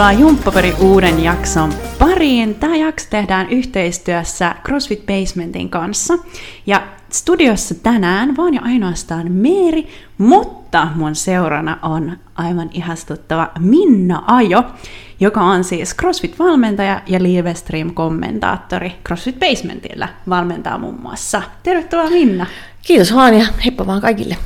[0.00, 2.54] Tervetuloa Jumppaperi uuden jakson pariin.
[2.54, 6.14] Tämä jakso tehdään yhteistyössä CrossFit Basementin kanssa.
[6.66, 14.64] Ja studiossa tänään vaan ja ainoastaan Meeri, mutta mun seurana on aivan ihastuttava Minna Ajo,
[15.20, 20.08] joka on siis CrossFit-valmentaja ja Livestream-kommentaattori CrossFit Basementillä.
[20.28, 21.42] Valmentaa muun muassa.
[21.62, 22.46] Tervetuloa Minna.
[22.82, 24.36] Kiitos vaan ja heippa vaan kaikille.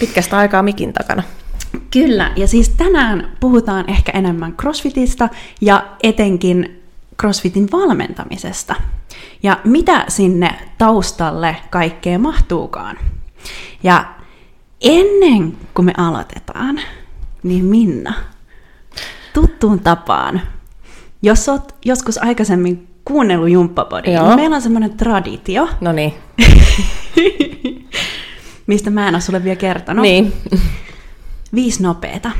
[0.00, 1.22] Pitkästä aikaa mikin takana.
[1.90, 5.28] Kyllä, ja siis tänään puhutaan ehkä enemmän CrossFitista
[5.60, 6.82] ja etenkin
[7.20, 8.74] CrossFitin valmentamisesta.
[9.42, 12.96] Ja mitä sinne taustalle kaikkea mahtuukaan.
[13.82, 14.04] Ja
[14.80, 16.80] ennen kuin me aloitetaan,
[17.42, 18.14] niin Minna,
[19.34, 20.40] tuttuun tapaan,
[21.22, 25.68] jos oot joskus aikaisemmin kuunnellut Jumppapodia, niin meillä on semmoinen traditio.
[25.80, 26.14] No niin.
[28.66, 30.02] mistä mä en ole sulle vielä kertonut.
[30.02, 30.32] Niin.
[31.54, 32.30] Viisi nopeeta.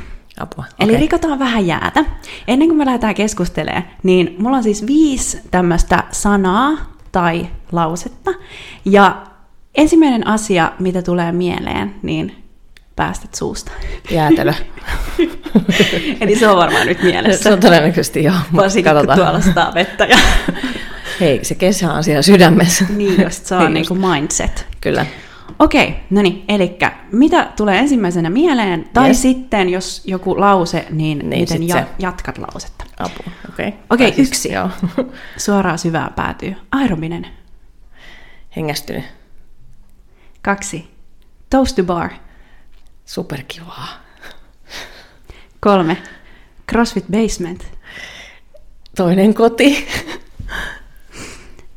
[0.41, 0.65] Apua.
[0.79, 1.01] Eli okei.
[1.01, 2.05] rikotaan vähän jäätä.
[2.49, 8.31] Ennen kuin me lähdetään keskustelemaan, niin mulla on siis viisi tämmöistä sanaa tai lausetta.
[8.85, 9.23] Ja
[9.75, 12.45] ensimmäinen asia, mitä tulee mieleen, niin
[12.97, 13.73] päästät suusta.
[14.11, 14.53] Jäätelö.
[16.21, 17.43] Eli se on varmaan nyt mielessä.
[17.43, 18.35] Se on todennäköisesti joo.
[18.57, 20.05] Varsinkin kun tuolla sataa vettä.
[20.05, 20.19] Ja...
[21.21, 22.85] Hei, se kesä on siellä sydämessä.
[22.97, 24.67] niin, just se on Niin kuin mindset.
[24.81, 25.07] Kyllä.
[25.59, 26.79] Okei, no niin, eli
[27.13, 29.23] mitä tulee ensimmäisenä mieleen, tai Yes.
[29.23, 32.85] sitten jos joku lause, niin, Niin, miten ja, jatkat lausetta.
[32.99, 33.33] Apua.
[33.49, 33.69] Okei.
[33.69, 33.81] Okay.
[33.91, 34.53] Okei, yksi.
[34.53, 34.71] Joo.
[35.37, 36.57] Suoraan syvään päätyy.
[36.73, 37.27] Aerobinen.
[38.57, 39.05] Hengästynyt.
[40.43, 40.91] Kaksi.
[41.51, 42.11] Toast to bar.
[43.05, 43.89] Superkivaa.
[45.61, 45.97] Kolme.
[46.71, 47.65] CrossFit basement.
[48.97, 49.87] Toinen koti.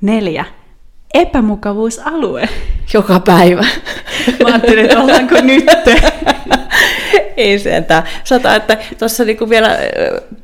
[0.02, 0.46] Neljä.
[1.14, 2.50] Epämukavuusalue.
[2.94, 3.66] Joka päivä.
[4.44, 5.66] Mä ajattelin, että ollaanko nyt.
[7.38, 8.04] Ei sentään.
[8.24, 9.78] Sata, että tuossa niinku vielä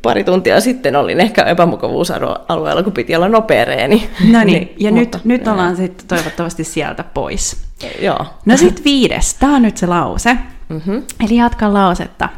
[0.01, 4.09] pari tuntia sitten olin ehkä epämukavuusalueella, kun piti olla nopea reeni.
[4.31, 7.63] No niin, ja mutta- nyt, nyt ollaan sitten toivottavasti sieltä pois.
[8.01, 8.25] Joo.
[8.45, 9.33] No sitten viides.
[9.33, 10.37] Tämä on nyt se lause.
[10.69, 11.03] Mm-hmm.
[11.25, 12.29] Eli jatka lausetta.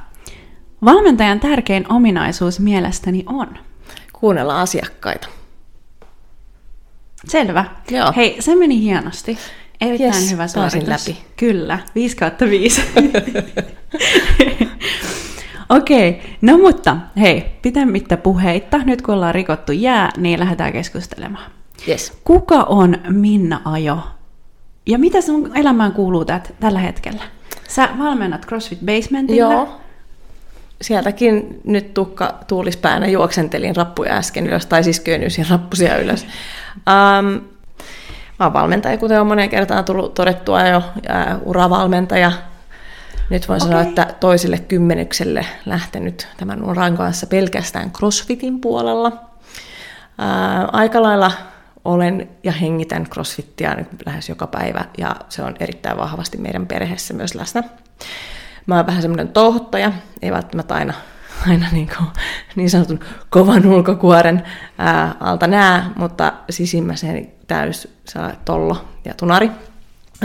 [0.85, 3.47] Valmentajan tärkein ominaisuus mielestäni on.
[4.13, 5.27] Kuunnella asiakkaita.
[7.27, 7.65] Selvä.
[7.91, 8.13] Joo.
[8.15, 9.37] Hei, se meni hienosti.
[9.81, 10.87] Erittäin Jes, hyvä suoritus.
[10.87, 11.17] läpi.
[11.37, 12.81] Kyllä, 5 kautta 5.
[15.69, 16.21] Okei, okay.
[16.41, 21.51] no mutta hei, pitemmittä puheitta, nyt kun ollaan rikottu jää, niin lähdetään keskustelemaan.
[21.87, 22.13] Yes.
[22.23, 23.99] Kuka on Minna Ajo?
[24.85, 27.23] Ja mitä sun elämään kuuluu tät, tällä hetkellä?
[27.67, 29.53] Sä valmennat CrossFit Basementilla.
[29.53, 29.79] Joo.
[30.81, 36.25] Sieltäkin nyt tukka tuulispäänä juoksentelin rappuja äsken ylös, tai siis köönyysin rappusia ylös.
[36.75, 37.41] Um,
[38.39, 42.31] mä oon valmentaja, kuten on moneen kertaan tullut todettua jo, ää, uravalmentaja.
[43.29, 43.69] Nyt voin Okei.
[43.69, 49.11] sanoa, että toiselle kymmenykselle lähtenyt tämän uran kanssa pelkästään CrossFitin puolella.
[50.17, 51.31] Ää, aika lailla
[51.85, 57.13] olen ja hengitän CrossFittia kuin lähes joka päivä, ja se on erittäin vahvasti meidän perheessä
[57.13, 57.63] myös läsnä.
[58.65, 60.93] Mä oon vähän semmoinen touhuttaja, ei välttämättä aina,
[61.47, 62.09] aina niin, kuin,
[62.55, 64.43] niin sanotun kovan ulkokuoren
[64.77, 69.51] ää, alta näe, mutta sisimmäseen täys saa tollo ja tunari.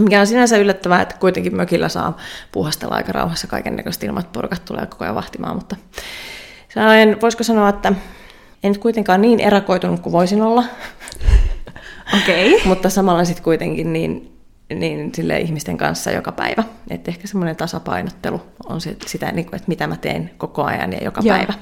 [0.00, 2.16] Mikä on sinänsä yllättävää, että kuitenkin mökillä saa
[2.52, 5.76] puhastella aika rauhassa kaiken näköiset ilmat, porukat tulee koko ajan vahtimaan, mutta
[6.68, 7.92] sellainen, voisiko sanoa, että
[8.62, 10.64] en nyt kuitenkaan niin erakoitunut kuin voisin olla,
[12.22, 12.54] Okei.
[12.54, 12.68] Okay.
[12.68, 14.38] mutta samalla sitten kuitenkin niin,
[14.74, 16.64] niin sille ihmisten kanssa joka päivä.
[16.90, 20.92] Että ehkä semmoinen tasapainottelu on se, sitä, niin kuin, että mitä mä teen koko ajan
[20.92, 21.36] ja joka Joo.
[21.36, 21.52] päivä.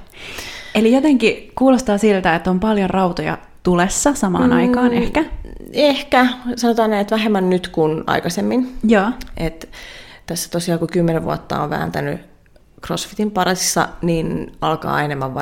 [0.74, 4.56] Eli jotenkin kuulostaa siltä, että on paljon rautoja tulessa samaan mm.
[4.56, 5.24] aikaan ehkä.
[5.72, 8.78] Ehkä, sanotaan näin, että vähemmän nyt kuin aikaisemmin.
[8.84, 9.10] Joo.
[9.36, 9.68] Et
[10.26, 12.20] tässä tosiaan kun kymmenen vuotta on vääntänyt
[12.86, 15.34] CrossFitin parissa, niin alkaa enemmän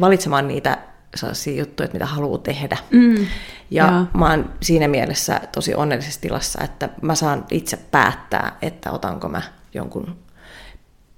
[0.00, 0.78] valitsemaan niitä
[1.14, 2.76] sellaisia juttuja, että mitä haluaa tehdä.
[2.90, 3.26] Mm.
[3.70, 4.04] Ja Joo.
[4.14, 9.42] mä oon siinä mielessä tosi onnellisessa tilassa, että mä saan itse päättää, että otanko mä
[9.74, 10.16] jonkun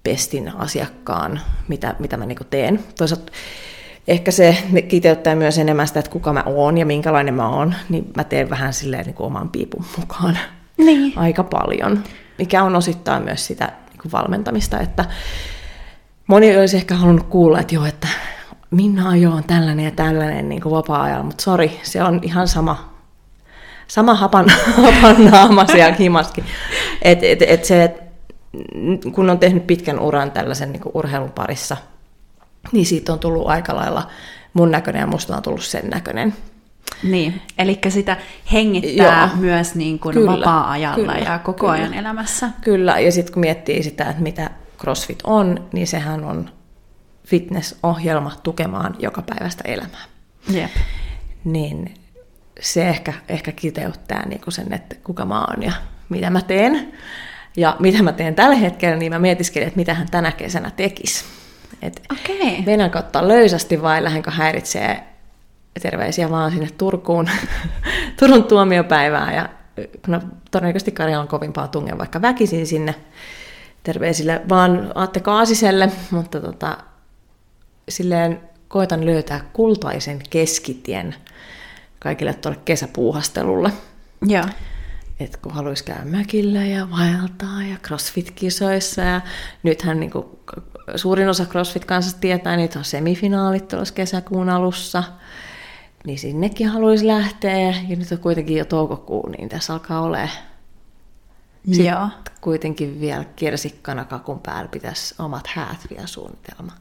[0.02, 2.84] pestin asiakkaan, mitä, mitä mä niinku teen.
[2.99, 3.32] Toisaalta
[4.08, 4.56] ehkä se
[4.88, 8.50] kiteyttää myös enemmän sitä, että kuka mä oon ja minkälainen mä oon, niin mä teen
[8.50, 10.38] vähän silleen niinku oman piipun mukaan
[10.78, 11.12] Niin.
[11.19, 12.04] aika paljon,
[12.38, 15.04] mikä on osittain myös sitä niinku valmentamista, että
[16.26, 18.08] moni olisi ehkä halunnut kuulla, että joo, että
[18.70, 22.94] Minna Ajo on tällainen ja tällainen niin kuin vapaa-ajalla, mutta sori, se on ihan sama,
[23.87, 24.46] sama hapan,
[24.82, 26.44] hapan naama siellä himaskin.
[27.02, 28.02] Et, et, et se, et,
[29.14, 31.76] kun on tehnyt pitkän uran tällaisen niin kuin urheilun parissa,
[32.73, 34.11] niin siitä on tullut aika lailla
[34.55, 36.35] mun näköinen ja musta on tullut sen näköinen.
[37.03, 38.17] Niin, eli sitä
[38.53, 39.41] hengittää Joo.
[39.41, 41.73] myös niin kuin Kyllä, vapaa-ajalla kyllä, ja koko kyllä.
[41.73, 42.50] ajan elämässä.
[42.61, 46.50] Kyllä, ja sitten kun miettii sitä, että mitä CrossFit on, niin sehän on
[47.26, 50.05] fitness-ohjelma tukemaan joka päivästä elämää.
[50.50, 50.70] Jep.
[51.44, 51.94] Niin
[52.61, 55.73] se ehkä, ehkä kiteyttää niin kuin sen, että kuka mä oon ja
[56.08, 56.93] mitä mä teen.
[57.56, 61.25] Ja mitä mä teen tällä hetkellä, niin mä mietiskelin, että mitä hän tänä kesänä tekisi.
[61.82, 62.02] Et
[62.93, 65.05] kautta löysästi vai lähdenkö häiritsee
[65.82, 67.31] terveisiä vaan sinne Turkuun,
[68.19, 69.34] Turun tuomiopäivään.
[69.34, 69.49] Ja
[70.06, 70.20] no,
[70.50, 72.94] todennäköisesti Karjalan kovimpaa tungen vaikka väkisin sinne
[73.82, 76.79] terveisille vaan Aatte Kaasiselle, mutta tota,
[77.88, 81.14] silleen koitan löytää kultaisen keskitien
[81.99, 83.73] kaikille tuolle kesäpuuhastelulle.
[84.26, 84.44] Joo.
[85.20, 89.20] Et kun haluaisi käydä mökillä ja vaeltaa ja crossfit-kisoissa ja
[89.62, 90.26] nythän niin kuin
[90.97, 95.05] suurin osa crossfit-kansasta tietää, että on semifinaalit tuossa kesäkuun alussa,
[96.05, 100.31] niin sinnekin haluaisi lähteä ja nyt on kuitenkin jo toukokuu, niin tässä alkaa olemaan
[101.71, 102.09] Sitten Joo.
[102.41, 106.73] kuitenkin vielä kirsikkana kakun päällä pitäisi omat häät vielä suunnitelma.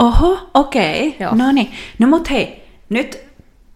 [0.00, 1.16] Oho, okei.
[1.20, 1.34] Joo.
[1.34, 1.70] No niin.
[1.98, 3.18] No mut hei, nyt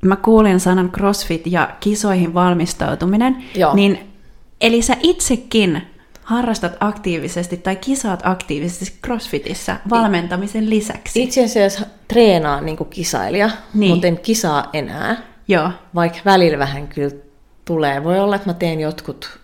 [0.03, 3.45] mä kuulin sanan crossfit ja kisoihin valmistautuminen.
[3.55, 3.75] Joo.
[3.75, 4.13] Niin,
[4.61, 5.83] eli sä itsekin
[6.25, 11.23] harrastat aktiivisesti tai kisaat aktiivisesti crossfitissa valmentamisen lisäksi.
[11.23, 13.93] Itse asiassa treenaan niin kuin kisailija, Niin.
[13.93, 15.17] mutta en kisaa enää,
[15.49, 15.71] Joo.
[15.95, 17.17] vaikka välillä vähän kyllä
[17.65, 18.05] tulee.
[18.05, 19.39] Voi olla, että mä teen jotkut,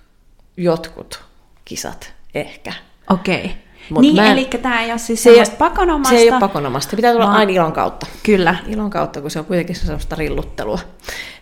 [0.56, 1.24] jotkut
[1.64, 2.72] kisat ehkä.
[3.10, 3.54] Okei.
[3.90, 6.14] Mut Niin, mä en- eli tämä ei ole siis Se ei, semmoista pakonomasta.
[6.14, 6.90] se ei ole pakonomasta.
[6.90, 8.06] Se pitää tulla vaan- aina ilon kautta.
[8.22, 8.54] Kyllä.
[8.66, 10.78] Ilon kautta, kun se on kuitenkin sellaista rilluttelua.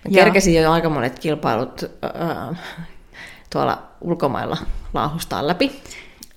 [0.04, 2.54] Mä kerkesin jo aika monet kilpailut ää,
[3.50, 4.56] tuolla ulkomailla
[4.94, 5.82] laahustaa läpi,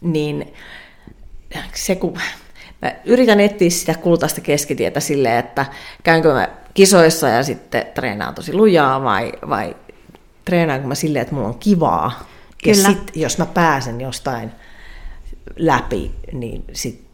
[0.01, 0.53] niin
[1.73, 2.17] se kun
[2.81, 5.65] mä yritän etsiä sitä kultaista keskitietä silleen, että
[6.03, 9.75] käynkö mä kisoissa ja sitten treenaan tosi lujaa vai, vai
[10.45, 12.27] treenaanko mä silleen, että mulla on kivaa.
[12.65, 12.89] Ja Kyllä.
[12.89, 14.51] sit, jos mä pääsen jostain
[15.57, 17.07] läpi, niin sit,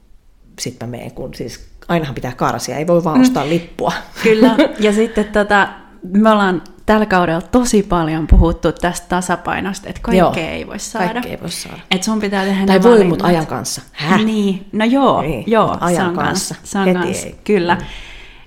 [0.60, 3.94] sit mä menen, kun siis ainahan pitää karsia, ei voi vaan ostaa lippua.
[4.24, 5.70] Kyllä, ja sitten tota,
[6.14, 11.08] me ollaan tällä kaudella tosi paljon puhuttu tästä tasapainosta, että kaikkea Joo, ei voi saada.
[11.14, 11.80] kaikkea ei voi saada.
[11.92, 13.82] Että sun pitää tehdä Tai voi, mutta ajan kanssa.
[13.92, 14.24] Häh?
[14.26, 16.56] Niin, no joo, Niin, joo ajan se on kanssa.
[16.56, 16.72] kanssa.
[16.72, 17.36] Se on Heti kanssa, ei.
[17.44, 17.78] kyllä.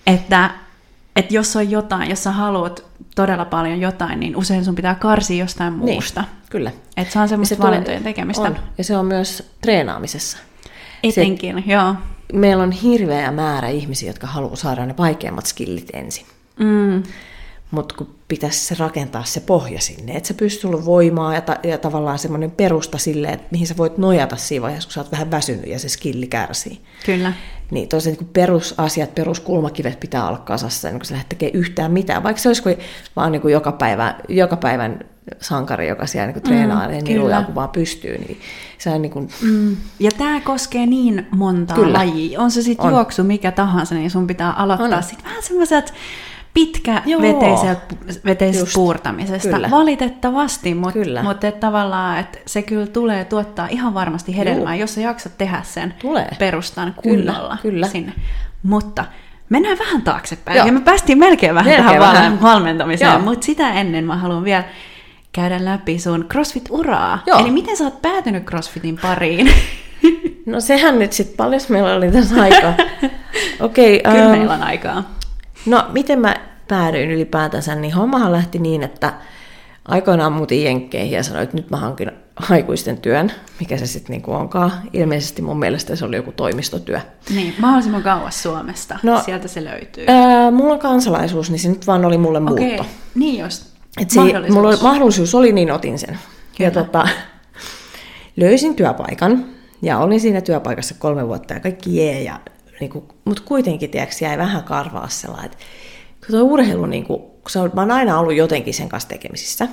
[0.07, 0.51] Että,
[1.17, 2.85] että jos on jotain, jos sä haluat
[3.17, 6.21] todella paljon jotain, niin usein sun pitää karsia jostain muusta.
[6.21, 6.71] Niin, kyllä.
[6.97, 8.43] Että se on semmoista tulee- valintojen tekemistä.
[8.43, 8.57] On.
[8.79, 10.39] Ja se on myös treenaamisessa.
[11.03, 11.95] Etenkin, joo.
[12.33, 16.27] Meillä on hirveä määrä ihmisiä, jotka haluaa saada ne vaikeimmat skillit ensin.
[16.59, 17.03] Mm,
[17.71, 21.59] Mutta kun pitäisi se rakentaa se pohja sinne, että se pystyy sulla voimaa ja, ta-
[21.63, 25.13] ja tavallaan semmoinen perusta sille, että mihin sä voit nojata siinä vaiheessa, kun sä oot
[25.13, 26.81] vähän väsynyt ja se skilli kärsii.
[27.07, 27.33] kyllä.
[27.71, 32.23] Niin tosiaan niin perusasiat, peruskulmakivet pitää olla kasassa, ennen kuin sä lähdet tekemään yhtään mitään.
[32.23, 32.77] Vaikka se olisi kuin,
[33.17, 35.01] vaan niin kuin joka, päivä, joka päivän
[35.41, 37.23] sankari, joka siellä niin kuin treenaa mm, niin kyllä.
[37.25, 38.41] lujaa kuin vaan pystyy, niin
[38.79, 39.77] se on niin kuin, Mm.
[40.01, 41.99] Ja tämä koskee niin montaa Kyllä.
[41.99, 42.41] lajia.
[42.41, 45.95] On se sitten juoksu mikä tahansa, niin sun pitää aloittaa sitten vähän semmoiset
[46.55, 47.03] pitkä
[48.61, 48.75] Just.
[48.75, 49.49] puurtamisesta.
[49.49, 49.71] Kyllä.
[49.71, 51.23] Valitettavasti, mutta Kyllä.
[51.23, 55.61] mut et tavallaan, että se kyllä tulee tuottaa ihan varmasti hedelmää, jos sä jaksat tehdä
[55.63, 56.29] sen Tulee.
[56.39, 57.89] perustan Kyllä, kunnolla kyllä.
[57.89, 58.13] sinne.
[58.63, 59.05] Mutta
[59.49, 60.57] mennään vähän taaksepäin.
[60.57, 60.67] Joo.
[60.67, 62.43] Ja me päästiin melkein vähän Melkein tähän vähän.
[62.43, 64.65] valmentamiseen, mutta sitä ennen mä haluan vielä
[65.33, 67.19] käydä läpi sun CrossFit-uraa.
[67.27, 67.39] Joo.
[67.39, 69.51] Eli miten sä oot päätynyt CrossFitin pariin?
[70.47, 72.75] no sehän nyt sitten, paljon meillä oli tässä aikaa.
[73.61, 75.18] Okei, Kyllä ähm, meillä on aikaa.
[75.69, 76.37] No, miten mä
[76.69, 79.13] päädyin ylipäätänsä, niin hommahan lähti niin, että
[79.89, 82.11] aikoinaan muutin Jenkkeihin ja sanoin, että nyt mä hankin
[82.51, 84.73] aikuisten työn, mikä se sitten niinku onkaan.
[84.93, 87.01] Ilmeisesti mun mielestä se oli joku toimistotyö.
[87.35, 88.99] Niin, mahdollisimman kauas Suomesta.
[89.03, 90.05] No, Sieltä se löytyy.
[90.09, 92.87] Ää, mulla on kansalaisuus, niin se nyt vaan oli mulle Okei, muutto.
[93.15, 93.67] niin just.
[94.01, 94.55] Et se, Mahdollisuus.
[94.55, 96.19] mulla oli, mahdollisuus oli, niin otin sen.
[96.59, 96.85] Ja Kyllä.
[96.85, 97.09] tota,
[98.37, 99.45] löysin työpaikan
[99.83, 102.23] ja olin siinä työpaikassa kolme vuotta ja kaikki jee.
[102.23, 102.41] Ja,
[102.81, 105.59] niinku, mutta kuitenkin tiiäks, jäi vähän karvaa sellainen, että
[106.27, 109.69] kun tuo urheilu, niinku, kun se on, mä oon aina ollut jotenkin sen kanssa tekemisissä,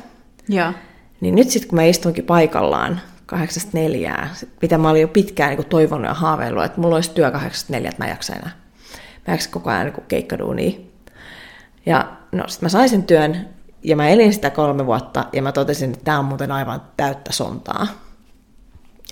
[0.50, 0.74] Joo.
[1.22, 5.66] niin nyt sitten kun mä istunkin paikallaan kahdeksasta neljää, mitä mä olin jo pitkään niin
[5.66, 8.52] toivonut ja haaveillut, että mulla olisi työ kahdeksasta neljää, että mä en jaksa enää.
[9.28, 10.80] Mä jaksa koko ajan niin keikkaduunia.
[11.86, 13.50] Ja no sitten mä sain sen työn
[13.84, 17.34] ja mä elin sitä kolme vuotta ja mä totesin, että tämä on muuten aivan täyttä
[17.34, 17.88] sontaa.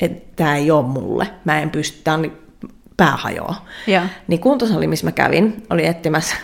[0.01, 1.27] Että tämä ei ole mulle.
[1.45, 2.42] Mä en pysty, tämä on niin
[3.03, 3.65] pää hajoaa.
[3.88, 4.03] Joo.
[4.27, 6.36] Niin kuntosali, missä mä kävin, oli etsimässä,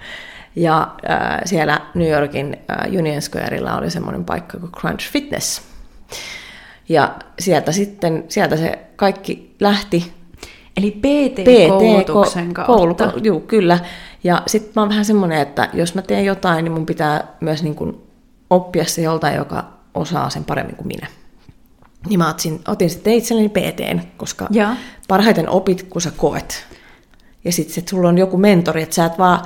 [0.55, 5.61] Ja äh, siellä New Yorkin äh, Union Squarella oli semmoinen paikka kuin Crunch Fitness.
[6.89, 10.13] Ja sieltä sitten, sieltä se kaikki lähti.
[10.77, 12.73] Eli PT-koulutuksen PT, kautta.
[12.73, 13.79] Koulu, juu, kyllä.
[14.23, 17.63] Ja sitten mä oon vähän semmoinen, että jos mä teen jotain, niin mun pitää myös
[17.63, 18.01] niin kuin
[18.49, 19.63] oppia se joltain, joka
[19.93, 21.07] osaa sen paremmin kuin minä.
[22.09, 24.75] Niin mä otin, otin sitten itselleni PTn, koska Ja.
[25.07, 26.65] parhaiten opit, kun sä koet.
[27.45, 29.39] Ja sitten sit sulla on joku mentori, että sä et vaan,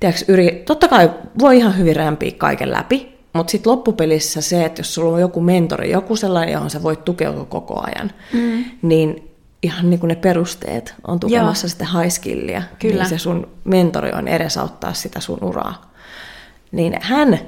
[0.00, 4.80] tiedätkö, yri, totta kai voi ihan hyvin rämpiä kaiken läpi, mutta sitten loppupelissä se, että
[4.80, 8.64] jos sulla on joku mentori, joku sellainen, johon sä voit tukeutua koko ajan, mm.
[8.82, 9.30] niin
[9.62, 11.68] ihan niin kuin ne perusteet on tukemassa Joo.
[11.70, 13.02] sitä high skillia, Kyllä.
[13.02, 15.90] niin se sun mentori on edesauttaa sitä sun uraa.
[16.72, 17.38] Niin hän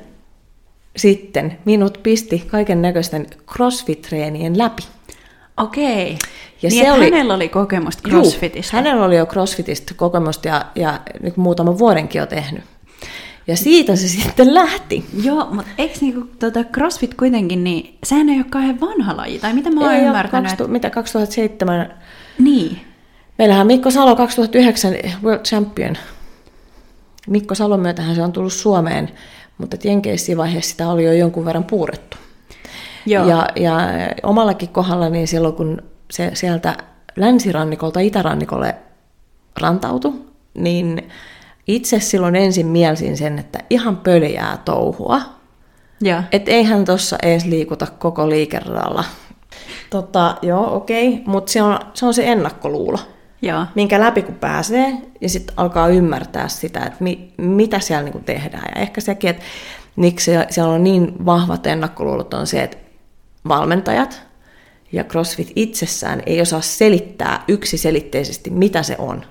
[0.96, 4.82] sitten minut pisti kaiken näköisten crossfit-treenien läpi.
[5.56, 6.18] Okei.
[6.62, 8.76] Ja niin, se oli- hänellä oli kokemusta Juu, crossfitista.
[8.76, 12.64] hänellä oli jo crossfitista kokemusta ja, ja niin kuin muutaman vuodenkin jo tehnyt.
[13.50, 15.04] Ja siitä se sitten lähti.
[15.22, 19.52] Joo, mutta eikö niinku, tota, CrossFit kuitenkin, niin sehän ei ole kauhean vanha laji, tai
[19.52, 20.50] mitä mä oon Ei ymmärtänyt?
[20.50, 21.94] 2000, mitä 2007, että...
[22.38, 22.80] Niin,
[23.38, 25.96] meillähän Mikko Salo 2009 World Champion.
[27.26, 29.10] Mikko Salon myötähän se on tullut Suomeen,
[29.58, 32.16] mutta Jenkeissä vaiheessa sitä oli jo jonkun verran puurettu.
[33.06, 33.28] joo.
[33.28, 33.78] Ja, ja
[34.22, 36.76] omallakin kohdalla, niin silloin kun se sieltä
[37.16, 38.74] länsirannikolta itärannikolle
[39.60, 40.14] rantautui,
[40.54, 41.08] niin
[41.74, 45.20] itse silloin ensin mielsin sen, että ihan pöljää touhua.
[46.02, 46.22] ja.
[46.32, 49.04] Että eihän tuossa edes liikuta koko liikeradalla.
[49.90, 52.98] Tota, joo, okei, mutta se on, se on se ennakkoluulo,
[53.42, 53.64] Joo.
[53.74, 58.72] minkä läpi kun pääsee, ja sitten alkaa ymmärtää sitä, että mi, mitä siellä niinku tehdään.
[58.74, 59.42] Ja ehkä sekin, että
[59.96, 62.76] miksi se- siellä on niin vahvat ennakkoluulot, on se, että
[63.48, 64.22] valmentajat
[64.92, 69.24] ja CrossFit itsessään ei osaa selittää yksiselitteisesti, mitä se on.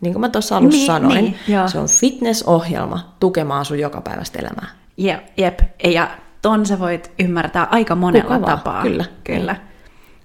[0.00, 1.68] Niin kuin mä tuossa alussa Niin, sanoin, niin, joo.
[1.68, 4.68] se on fitnessohjelma tukemaan sun jokapäiväistä elämää.
[4.96, 5.58] Jep, jep.
[5.84, 6.10] Ja
[6.42, 8.82] ton sä voit ymmärtää aika monella Kuka vaan, tapaa.
[8.82, 9.04] kyllä.
[9.24, 9.56] kyllä.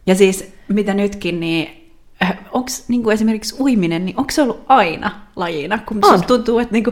[0.08, 1.92] Ja siis mitä nytkin, niin
[2.52, 5.78] onko niinku esimerkiksi uiminen, niin onko se ollut aina lajina?
[5.86, 6.12] Kun On.
[6.12, 6.92] susta tuntuu, että niinku,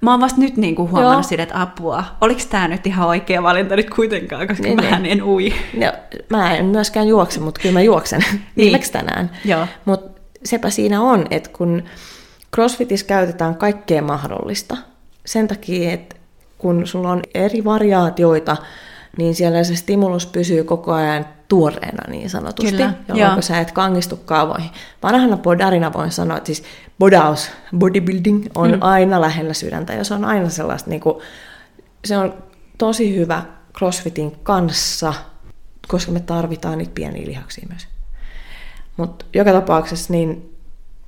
[0.00, 1.22] mä oon vast nyt niinku huomannut Joo.
[1.22, 4.98] sitä, että apua, oliko tämä nyt ihan oikea valinta nyt kuitenkaan, koska Niin, niin, mä
[4.98, 5.12] niin.
[5.12, 5.52] en ui.
[5.76, 5.92] No,
[6.30, 8.24] mä en myöskään juokse, mutta kyllä mä juoksen
[8.56, 9.30] viimeksi tänään.
[9.44, 9.66] Joo.
[9.84, 11.82] Mutta sepä siinä on, että kun
[12.56, 14.76] CrossFitissä käytetään kaikkea mahdollista,
[15.26, 16.16] sen takia, että
[16.58, 18.56] kun sulla on eri variaatioita,
[19.18, 23.42] niin siellä se stimulus pysyy koko ajan tuoreena niin sanotusti, Kyllä, jolloin joo.
[23.42, 24.70] sä et kangistu kaavoihin.
[25.02, 26.62] Vanhana bodarina voin sanoa, että siis
[26.98, 28.78] bodaus, bodybuilding, on mm.
[28.80, 31.22] aina lähellä sydäntä ja se on aina sellaista, niin kuin,
[32.04, 32.34] se on
[32.78, 33.42] tosi hyvä
[33.78, 35.14] CrossFitin kanssa,
[35.88, 37.88] koska me tarvitaan niitä pieniä lihaksia myös.
[38.96, 40.56] Mutta joka tapauksessa niin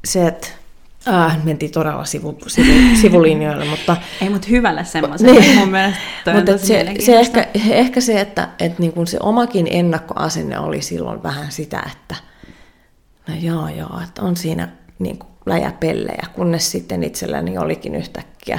[0.05, 0.49] se, että
[1.09, 5.41] äh, mentiin todella sivu, sivu, sivulinjoille, mutta Ei, mutta hyvällä semmoisella.
[5.41, 5.59] Niin.
[5.59, 6.01] Mun mielestä
[6.35, 11.23] mutta se, se ehkä, ehkä se, että, että niin kuin se omakin ennakkoasenne oli silloin
[11.23, 12.15] vähän sitä, että
[13.29, 18.59] no joo joo, että on siinä niin kuin läjäpellejä, kunnes sitten itselläni olikin yhtäkkiä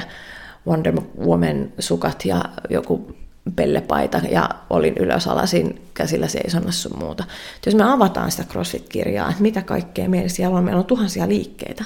[0.66, 0.94] Wonder
[1.26, 3.16] Woman sukat ja joku
[3.56, 7.24] pellepaita ja olin ylösalasin käsillä seisonnassa sun muuta.
[7.56, 11.28] Et jos me avataan sitä CrossFit-kirjaa, että mitä kaikkea meillä siellä on, meillä on tuhansia
[11.28, 11.84] liikkeitä.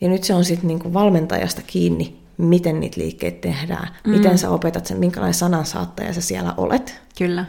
[0.00, 4.10] Ja nyt se on sitten niinku valmentajasta kiinni, miten niitä liikkeitä tehdään, mm.
[4.10, 7.02] miten sä opetat sen, minkälainen sanansaattaja sä siellä olet.
[7.18, 7.44] Kyllä.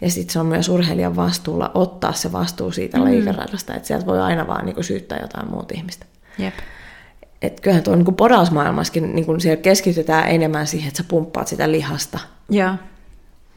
[0.00, 3.04] Ja sitten se on myös urheilijan vastuulla ottaa se vastuu siitä mm.
[3.04, 6.06] liikeradasta, että sieltä voi aina vaan niinku syyttää jotain muuta ihmistä.
[6.38, 6.54] Jep.
[7.42, 12.18] Et kyllähän tuo niinku podausmaailmassakin niinku siellä keskitytään enemmän siihen, että sä pumppaat sitä lihasta.
[12.50, 12.74] Joo.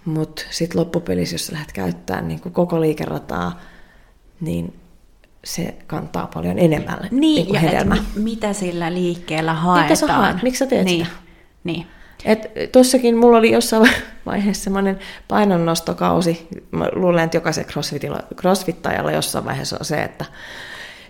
[0.06, 3.60] Mutta sitten loppupelissä, jos sä lähdet käyttämään niinku koko liikerataa,
[4.42, 4.74] niin
[5.48, 7.98] se kantaa paljon enemmän Niin, niinku ja et hedelmää.
[8.16, 9.86] mi- mitä sillä liikkeellä haetaan.
[9.86, 10.44] Mitä sä haet?
[10.44, 11.06] Miksi sä teet niin.
[11.06, 11.18] sitä?
[11.64, 11.88] Niin.
[12.26, 13.90] Et tossakin mulla oli jossain
[14.26, 16.48] vaiheessa semmoinen painonnostokausi.
[16.72, 17.66] Mä luulen, että jokaisen
[18.36, 20.26] crossfittajalla jossain vaiheessa on se, että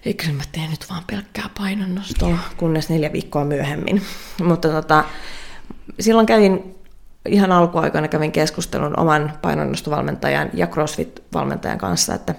[0.05, 4.01] eikö mä teen nyt vaan pelkkää painonnostoa, kunnes neljä viikkoa myöhemmin.
[4.47, 5.03] Mutta tota,
[5.99, 6.75] silloin kävin
[7.27, 12.35] ihan alkuaikoina kävin keskustelun oman painonnostovalmentajan ja crossfit-valmentajan kanssa, että,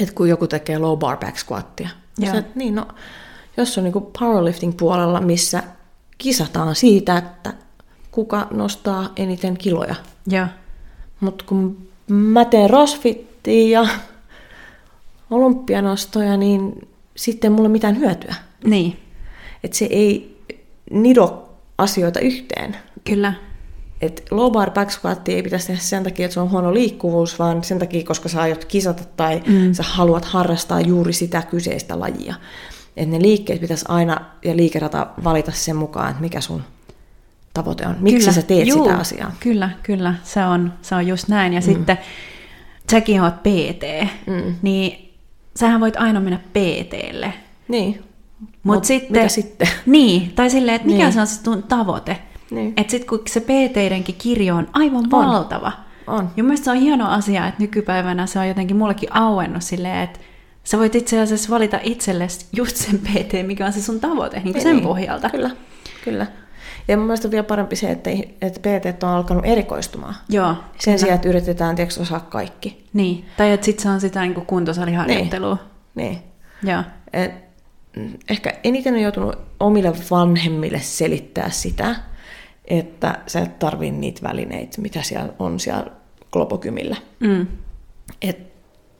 [0.00, 2.32] että kun joku tekee low bar back squattia, Joo.
[2.32, 2.88] se, että niin no,
[3.56, 5.62] jos on niin powerlifting puolella, missä
[6.18, 7.52] kisataan siitä, että
[8.10, 9.94] kuka nostaa eniten kiloja.
[10.26, 10.46] Joo.
[11.20, 13.88] Mutta kun mä teen rosfittia ja
[15.30, 18.34] olympianostoja, niin sitten mulla mitään hyötyä.
[18.64, 19.00] Niin.
[19.64, 20.40] Että se ei
[20.90, 21.48] nido
[21.78, 22.76] asioita yhteen.
[23.04, 23.32] Kyllä.
[24.00, 27.38] Et low bar back squat ei pitäisi tehdä sen takia, että se on huono liikkuvuus,
[27.38, 29.72] vaan sen takia, koska sä aiot kisata tai mm.
[29.72, 32.34] sä haluat harrastaa juuri sitä kyseistä lajia.
[32.96, 36.62] Et ne liikkeet pitäisi aina ja liikerata valita sen mukaan, että mikä sun
[37.54, 37.96] tavoite on.
[38.00, 38.32] Miksi kyllä.
[38.32, 39.32] sä teet Juu, sitä asiaa.
[39.40, 40.14] Kyllä, kyllä.
[40.22, 41.52] Se on, se on just näin.
[41.52, 41.64] Ja mm.
[41.64, 41.98] sitten
[42.90, 44.54] säkin oot PT, Mm.
[44.62, 45.14] niin
[45.56, 47.32] sähän voit aina mennä PTlle.
[47.68, 48.02] Niin.
[48.40, 49.68] Mut Mut sitten, mitä sitten?
[49.86, 51.12] Niin, tai silleen, että mikä Niin.
[51.12, 52.18] se on se sun tavoite.
[52.54, 52.72] Niin.
[52.76, 55.10] Että sitten kun se PT-denkin kirjo on aivan On.
[55.10, 55.72] valtava.
[56.06, 56.30] On.
[56.36, 60.18] Ja mielestäni se on hieno asia, että nykypäivänä se on jotenkin mullekin auennut silleen, että
[60.64, 64.52] sä voit itse asiassa valita itsellesi just sen PT, mikä on se sun tavoite, niin
[64.52, 65.30] kuin sen pohjalta.
[65.30, 65.50] Kyllä,
[66.04, 66.26] kyllä.
[66.88, 68.10] Ja mun mielestä on vielä parempi se, että,
[68.42, 70.14] että PT on alkanut erikoistumaan.
[70.28, 70.54] Joo.
[70.78, 72.84] Sen sijaan, että yritetään tiedätkö, osaa kaikki.
[72.92, 75.58] Niin, tai että sit se on sitä niin kuntosaliharjoittelua.
[75.94, 76.18] Niin.
[76.62, 76.82] Joo.
[77.12, 77.32] Et,
[77.96, 81.96] mm, ehkä eniten on joutunut omille vanhemmille selittää sitä,
[82.64, 85.86] että sä et tarvii niitä välineitä, mitä siellä on siellä
[86.32, 86.96] globokymillä.
[87.20, 87.46] Mm.
[88.22, 88.38] Et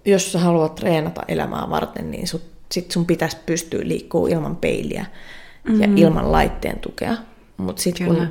[0.04, 2.42] jos sä haluat treenata elämää varten, niin sut,
[2.73, 5.06] sit sun pitäisi pystyä liikkuu ilman peiliä
[5.64, 5.80] mm-hmm.
[5.83, 7.16] ja ilman laitteen tukea.
[7.56, 8.28] Mutta sitten kun,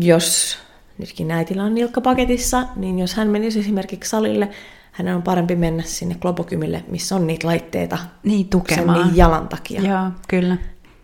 [0.00, 0.58] jos
[0.98, 4.48] nytkin äitillä on nilkka paketissa, niin jos hän menisi esimerkiksi salille,
[4.92, 9.06] hänen on parempi mennä sinne globokymille, missä on niitä laitteita Niin, sen tukemaan.
[9.06, 9.82] niin jalan takia.
[9.82, 10.56] Joo, kyllä.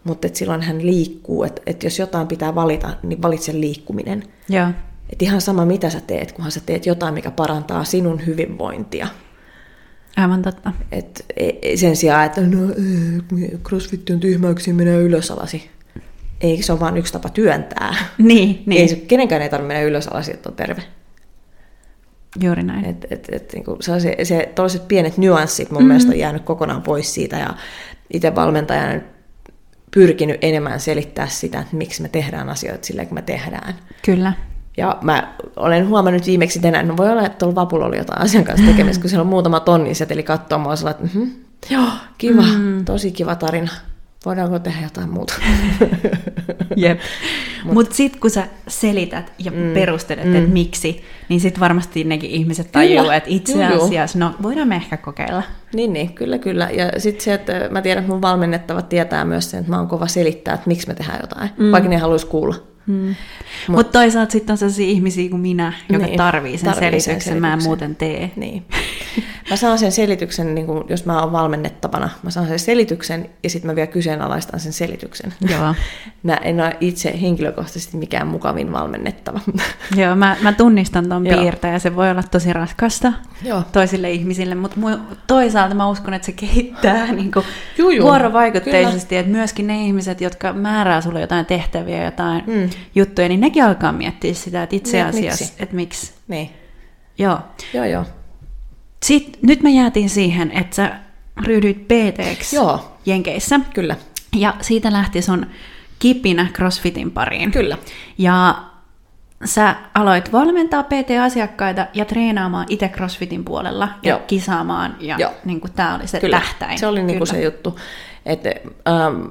[0.06, 4.22] Mutta silloin hän liikkuu, että et jos jotain pitää valita, niin valitse liikkuminen.
[4.48, 4.68] Joo.
[5.12, 9.08] Et ihan sama mitä sä teet, kunhan sä teet jotain, mikä parantaa sinun hyvinvointia.
[10.16, 10.72] Aivan totta.
[10.92, 15.70] Et e- e- sen sijaan, että no, eh, crossfit on tyhmäyksiä, menee ylös alasi.
[16.40, 17.94] Eikö se ole vain yksi tapa työntää?
[18.18, 18.80] Niin, Niin.
[18.80, 19.06] Ei se, niin.
[19.06, 20.82] kenenkään ei tarvitse mennä ylös alasi, että on terve.
[22.40, 22.84] Juuri näin.
[22.84, 25.88] Et, et, et, niinku, se, se, se, pienet nyanssit mun mm-hmm.
[25.88, 27.54] mielestä on jäänyt kokonaan pois siitä ja
[28.12, 29.15] itse valmentajana nyt
[29.96, 33.74] pyrkinyt enemmän selittää sitä, että miksi me tehdään asioita sillä kun me tehdään.
[34.04, 34.32] Kyllä.
[34.76, 38.44] Ja mä olen huomannut viimeksi tänään, no voi olla, että tuolla vapulla oli jotain asian
[38.44, 41.30] kanssa tekemistä, kun siellä on muutama tonni seteli katsoa, mä olin että mm-hmm,
[41.70, 42.84] joo, kiva, mm.
[42.84, 43.70] tosi kiva tarina.
[44.26, 45.34] Voidaanko tehdä jotain muuta?
[46.76, 47.00] Jep.
[47.64, 49.74] Mutta sitten kun sä selität ja mm.
[49.74, 50.36] perustelet, mm.
[50.36, 54.96] että miksi, niin sitten varmasti nekin ihmiset tajuu, että itse asiassa, no voidaan me ehkä
[54.96, 55.42] kokeilla.
[55.74, 56.70] niin, niin, kyllä, kyllä.
[56.70, 59.88] Ja sitten se, että mä tiedän, että mun valmennettavat tietää myös sen, että mä oon
[59.88, 61.72] kova selittää, että miksi me tehdään jotain, mm.
[61.72, 62.54] vaikka ne haluaisi kuulla.
[62.86, 63.14] Mm.
[63.68, 67.40] Mutta toisaalta sitten on sellaisia ihmisiä kuin minä, joka Niin, tarvii sen tarvii sen selityksen,
[67.40, 67.68] mä en selityksen.
[67.68, 68.30] muuten tee.
[68.36, 68.64] Niin.
[69.50, 73.50] Mä saan sen selityksen, niin kun, jos mä oon valmennettavana, mä saan sen selityksen ja
[73.50, 75.34] sitten mä vielä kyseenalaistan sen selityksen.
[75.50, 75.74] Joo.
[76.22, 79.40] Mä en ole itse henkilökohtaisesti mikään mukavin valmennettava.
[79.96, 81.40] Joo, mä, mä tunnistan ton Joo.
[81.40, 83.12] piirteen ja se voi olla tosi raskasta
[83.44, 83.62] Joo.
[83.72, 84.76] toisille ihmisille, mutta
[85.26, 87.44] toisaalta mä uskon, että se kehittää niin kuin
[87.78, 92.70] Juu, juu, vuorovaikutteisesti, että myöskin ne ihmiset, jotka määrää sulle jotain tehtäviä, jotain Mm.
[92.94, 95.62] Juttuja, niin nekin alkaa miettiä sitä, että itse Niin, asiassa, miksi?
[95.62, 96.12] että miksi.
[96.28, 96.50] Niin.
[97.18, 97.38] Joo.
[97.74, 98.04] Joo, joo.
[99.02, 100.92] Sitten, nyt me jäätiin siihen, että sä
[101.46, 103.96] ryhdyit PT-ksi Joo, Jenkeissä, kyllä.
[104.36, 105.46] ja siitä lähti sun
[105.98, 107.50] kipinä CrossFitin pariin.
[107.50, 107.78] Kyllä.
[108.18, 108.54] Ja
[109.44, 114.18] sä aloit valmentaa PT-asiakkaita ja treenaamaan itse CrossFitin puolella ja Joo.
[114.26, 114.96] kisaamaan.
[115.00, 115.32] Ja Joo.
[115.44, 116.40] niin kuin tämä oli se Kyllä.
[116.40, 116.78] tähtäin.
[116.78, 117.38] Se oli niinku Kyllä.
[117.38, 117.78] se juttu.
[118.26, 118.50] Että
[118.88, 119.24] ähm,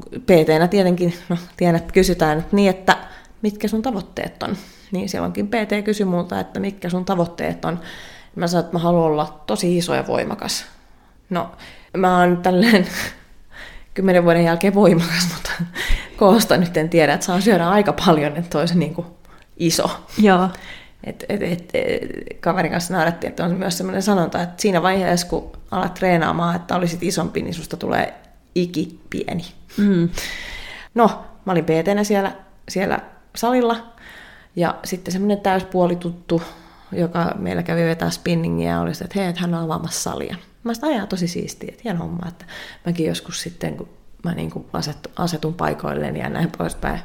[0.00, 2.96] PT-nä tietenkin, no tiedän, että kysytään että niin, että
[3.42, 4.56] mitkä sun tavoitteet on.
[4.92, 7.80] Niin silloinkin PT kysyi multa, että mitkä sun tavoitteet on.
[8.36, 10.64] Mä sanoin, että mä haluan olla tosi iso ja voimakas.
[11.30, 11.50] No,
[11.96, 12.86] mä oon tälleen
[13.94, 15.50] kymmenen vuoden jälkeen voimakas, mutta
[16.16, 19.06] koosta nyt en tiedä, että saan syödä aika paljon, että olisi niin kuin
[19.56, 19.90] iso.
[20.18, 20.48] Joo.
[21.04, 25.26] Et, et, et, et, kaverin kanssa naurettiin, että on myös sellainen sanonta, että siinä vaiheessa,
[25.26, 28.14] kun alat treenaamaan, että olisit isompi, niin susta tulee
[28.54, 29.44] iki pieni.
[29.76, 30.08] Mm.
[30.94, 32.32] No, mä olin pt siellä,
[32.68, 32.98] siellä
[33.36, 33.92] salilla,
[34.56, 36.42] ja sitten semmoinen täyspuolituttu,
[36.92, 40.36] joka meillä kävi vetää spinningiä, oli se, että hei, että hän on avaamassa salia.
[40.64, 42.44] Mä sanoin, ajaa tosi siistiä, että hieno homma, että
[42.86, 43.88] mäkin joskus sitten, kun
[44.24, 47.00] mä niin kuin asetun, asetun paikoilleen ja näin poispäin.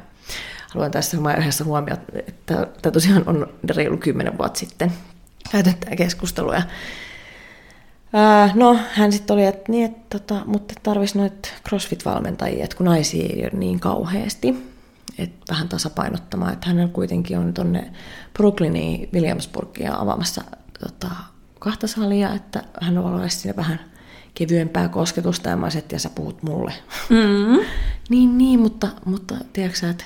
[0.74, 4.92] Haluan tässä yhdessä huomioon, että tämä tosiaan on reilu kymmenen vuotta sitten
[5.52, 6.52] käyty tämä keskustelu.
[8.16, 12.86] Ää, no, hän sitten oli, että, niin, että tota, mutta tarvisi noita CrossFit-valmentajia, että kun
[12.86, 14.76] naisia ei ole niin kauheasti,
[15.18, 17.92] että vähän tasapainottamaan, että hän kuitenkin on tuonne
[18.34, 20.44] Brooklyniin Williamsburgia avaamassa
[20.80, 21.10] tota,
[21.58, 23.80] kahta salia, että hän olla sinne vähän
[24.34, 26.72] kevyempää kosketusta ja mä olisin, että sä puhut mulle.
[27.08, 27.66] Mm.
[28.08, 30.04] Niin, niin, mutta, mutta tiedätkö sä, että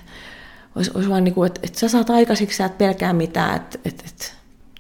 [0.74, 3.78] olisi, olisi vaan niin kuin, että, että sä saat aikaisiksi, sä et pelkää mitään, että,
[3.84, 4.26] että, että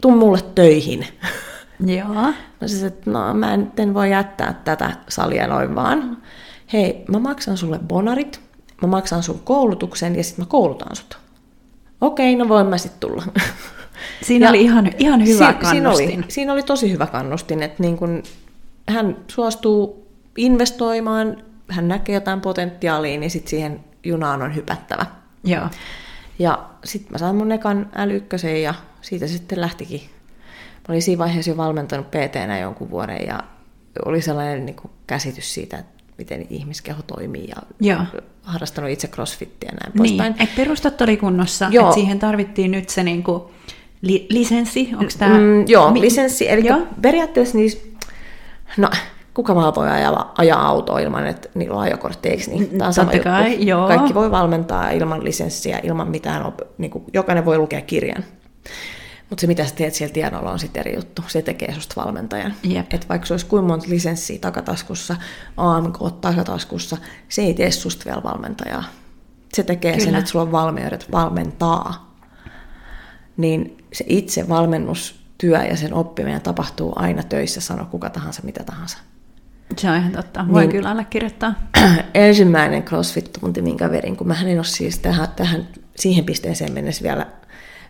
[0.00, 1.06] tuu mulle töihin.
[1.86, 2.14] Joo.
[2.60, 6.16] No siis, että no mä en, en voi jättää tätä salia noin vaan.
[6.72, 8.40] Hei, mä maksan sulle bonarit,
[8.82, 11.18] mä maksan sun koulutuksen ja sitten mä koulutan sut.
[12.00, 13.24] Okei, no voin mä sitten tulla.
[14.22, 16.08] Siinä Ja oli ihan, ihan hyvä si- kannustin.
[16.08, 18.22] Siinä oli, siinä oli tosi hyvä kannustin, että niin kun
[18.88, 21.36] hän suostuu investoimaan,
[21.68, 25.06] hän näkee jotain potentiaalia, niin sitten siihen junaan on hypättävä.
[25.44, 25.68] Joo.
[26.38, 30.00] Ja sitten mä sain mun ekan L1 ja siitä sitten lähtikin.
[30.90, 33.40] Mä oli siinä vaiheessa jo valmentanut pt jonkun vuoden ja
[34.04, 38.00] oli sellainen niin kuin käsitys siitä, että miten ihmiskeho toimii ja Joo.
[38.42, 40.32] harrastanut itse crossfittiä ja näin Niin, poispäin.
[40.42, 41.84] että perustat oli kunnossa, Joo.
[41.84, 43.50] että siihen tarvittiin nyt se niinku
[44.02, 45.34] li- lisenssi, onko tämä...
[45.38, 46.50] Mm, joo, lisenssi.
[46.50, 46.78] Eli Joo.
[47.02, 47.78] periaatteessa niissä,
[48.76, 48.90] no
[49.34, 52.68] kuka vaan voi ajaa, ajaa autoa ilman, että niillä on ajokortti, eikö niin?
[52.68, 53.66] Tämä on sama Totta kai, juttu.
[53.66, 53.88] joo.
[53.88, 58.24] Kaikki voi valmentaa ilman lisenssiä, ilman mitään, op- niin kuin, jokainen voi lukea kirjan.
[59.30, 61.24] Mutta se, mitä sä teet siellä tiedolla, on sitten eri juttu.
[61.28, 62.54] Se tekee susta valmentajan.
[62.62, 62.92] Jep.
[62.92, 65.16] Et vaikka se olisi kuinka monta lisenssiä takataskussa,
[65.56, 66.96] AMK takataskussa,
[67.28, 68.84] se ei tee susta vielä valmentajaa.
[69.52, 70.18] Se tekee sen, Kyllä.
[70.18, 72.14] että sulla on valmiudet valmentaa.
[73.36, 78.98] Niin se itse valmennustyö ja sen oppiminen tapahtuu aina töissä, sano kuka tahansa, mitä tahansa.
[79.76, 80.70] Se on ihan totta, voi Niin.
[80.70, 81.54] kyllä allekirjoittaa.
[82.14, 87.26] ensimmäinen CrossFit-tunti, minkä verin, kun mä en ole siis tähän, tähän, siihen pisteeseen mennessä vielä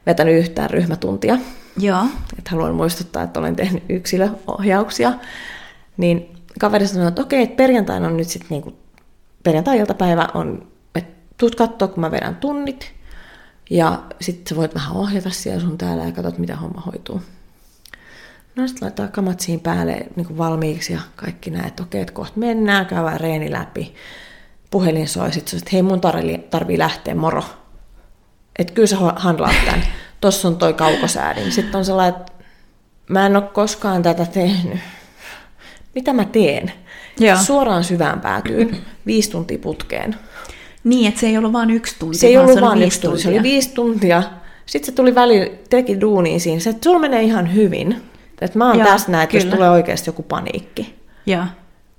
[0.07, 1.39] vetänyt yhtään ryhmätuntia.
[1.79, 2.05] Joo,
[2.39, 5.13] Että haluan muistuttaa, että olen tehnyt yksilöohjauksia.
[5.97, 8.73] Niin kaveri sanoi, että okei, että perjantaina on nyt sitten niinku,
[9.43, 12.93] perjantai-iltapäivä on, että tuut katsoa, kun mä vedän tunnit.
[13.71, 17.21] Ja sitten sä voit vähän ohjata siellä sun täällä ja katsot, miten homma hoituu.
[18.57, 22.13] No sitten laittaa kamat siihen päälle niin kuin valmiiksi ja kaikki näet, että okei, että
[22.13, 23.95] kohta mennään, käydään reeni läpi.
[24.71, 27.45] Puhelin soi, sitten että hei mun tarvii, tarvii lähteä, moro.
[28.61, 29.83] Että kyllä sä handlaat tämän.
[30.21, 31.53] Tossa on toi kaukosäädin.
[31.53, 32.33] Sitten on sellainen, että
[33.09, 34.79] mä en ole koskaan tätä tehnyt.
[35.95, 36.73] Mitä mä teen?
[37.21, 37.37] Joo.
[37.37, 40.17] Suoraan syvään päätyyn, viisi tuntia putkeen.
[40.85, 43.29] niin, että se ei ollut vain yksi tunti, Se ei ollut vain yksi tunti, se
[43.29, 44.23] oli viisi tuntia.
[44.67, 48.03] Sitten se tuli väliin, teki duuniin siinä, se, että sulla menee ihan hyvin.
[48.41, 50.95] Että mä oon Joo, tässä näin, että jos tulee oikeasti joku paniikki.
[51.27, 51.45] Joo,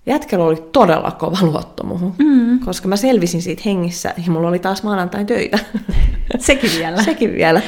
[0.05, 2.59] Jätkällä oli todella kova luotto muuhun, mm.
[2.59, 5.59] koska mä selvisin siitä hengissä ja mulla oli taas maanantain töitä.
[6.39, 7.03] sekin vielä.
[7.03, 7.61] Sekin vielä.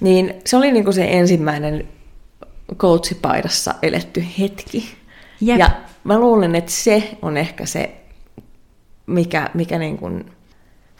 [0.00, 1.88] Niin se oli niinku se ensimmäinen
[2.76, 4.96] coachipaidassa eletty hetki.
[5.40, 5.58] Jep.
[5.58, 5.70] Ja
[6.04, 7.94] mä luulen, että se on ehkä se,
[9.06, 10.32] mikä, mikä niin kuin,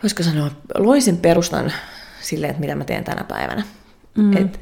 [0.03, 1.73] voisiko sanoa, loi sen perustan
[2.21, 3.63] sille, että mitä mä teen tänä päivänä.
[4.19, 4.37] Mm.
[4.37, 4.61] Et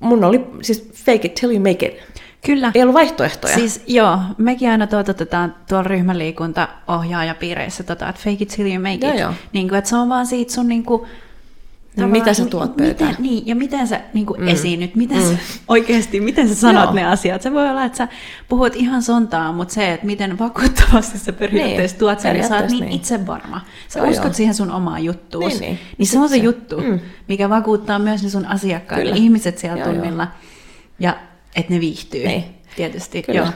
[0.00, 2.22] mun oli siis fake it till you make it.
[2.46, 2.72] Kyllä.
[2.74, 3.54] Ei ollut vaihtoehtoja.
[3.54, 9.12] Siis joo, mekin aina toteutetaan tuolla ryhmäliikuntaohjaajapiireissä, tota, että fake it till you make Joo,
[9.14, 9.20] it.
[9.20, 9.32] joo.
[9.52, 11.02] Niin kuin, että se on vaan siitä sun niin kuin,
[11.96, 13.10] No, mitä sä mi- tuot pöytään.
[13.10, 14.48] Miten, niin, ja miten sä niin kuin mm.
[14.48, 15.24] esiinnyt, miten mm.
[15.24, 15.36] sä,
[15.68, 16.92] oikeasti, miten sä sanot Joo.
[16.94, 17.42] ne asiat.
[17.42, 18.08] Se voi olla, että sä
[18.48, 22.56] puhut ihan sontaa, mutta se, että miten vakuuttavasti sä periaatteessa Niin, tuot sen, niin sä
[22.56, 22.92] oot niin, niin.
[22.92, 23.60] itsevarma.
[23.88, 24.32] Sä Joo, uskot joo.
[24.32, 25.48] siihen sun omaan juttuun.
[25.48, 25.78] Niin, niin.
[25.98, 27.00] niin se on se se- juttu, mm.
[27.28, 29.16] mikä vakuuttaa myös ne sun asiakkaat, Kyllä.
[29.16, 29.94] ihmiset siellä Joo, joo.
[29.94, 30.28] tunnilla.
[30.98, 31.16] Ja
[31.56, 32.26] että ne viihtyy.
[32.26, 32.44] Niin.
[32.76, 33.22] Tietysti.
[33.22, 33.38] Kyllä.
[33.38, 33.48] Joo.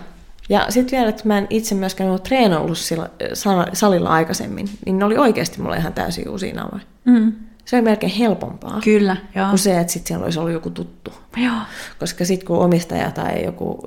[0.48, 4.98] Ja sitten vielä, että mä en itse myöskään ollut treenannut sillä, sal- salilla aikaisemmin, niin
[4.98, 6.82] ne oli oikeasti mulle ihan täysin uusia nauhoja.
[7.04, 7.32] Mm.
[7.64, 9.48] Se oli melkein helpompaa Kyllä, joo.
[9.48, 11.12] kuin se, että sitten siellä olisi ollut joku tuttu.
[11.36, 11.54] Joo.
[11.98, 13.84] Koska sitten kun omistaja tai joku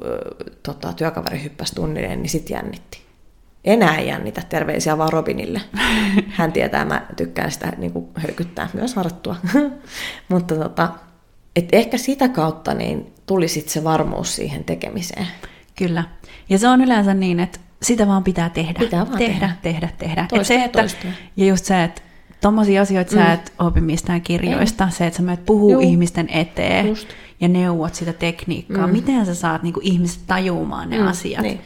[0.63, 3.01] tota, työkaveri hyppäsi tunnille, niin sitten jännitti.
[3.65, 5.61] Enää ei jännitä, terveisiä vaan Robinille.
[6.37, 9.35] Hän tietää, mä tykkään sitä niin kuin höykyttää myös varattua.
[10.29, 10.89] Mutta tota,
[11.57, 15.27] et ehkä sitä kautta niin tuli sitten se varmuus siihen tekemiseen.
[15.75, 16.03] Kyllä.
[16.49, 18.79] Ja se on yleensä niin, että sitä vaan pitää tehdä.
[18.79, 19.55] Pitää vaan tehdä, tehdä.
[19.61, 20.21] tehdä, tehdä.
[20.21, 20.85] Et Toistaa se, ja että,
[21.37, 22.01] ja just se, että
[22.41, 23.21] tommosia asioita mm.
[23.21, 24.89] sä et opi mistään kirjoista.
[24.89, 25.81] Se, että sä menet puhuu Juu.
[25.81, 27.07] ihmisten eteen Just.
[27.39, 28.87] ja neuvot sitä tekniikkaa.
[28.87, 28.93] Mm.
[28.93, 31.41] Miten sä saat niinku, ihmiset tajumaan ne Mm, asiat.
[31.41, 31.59] niin.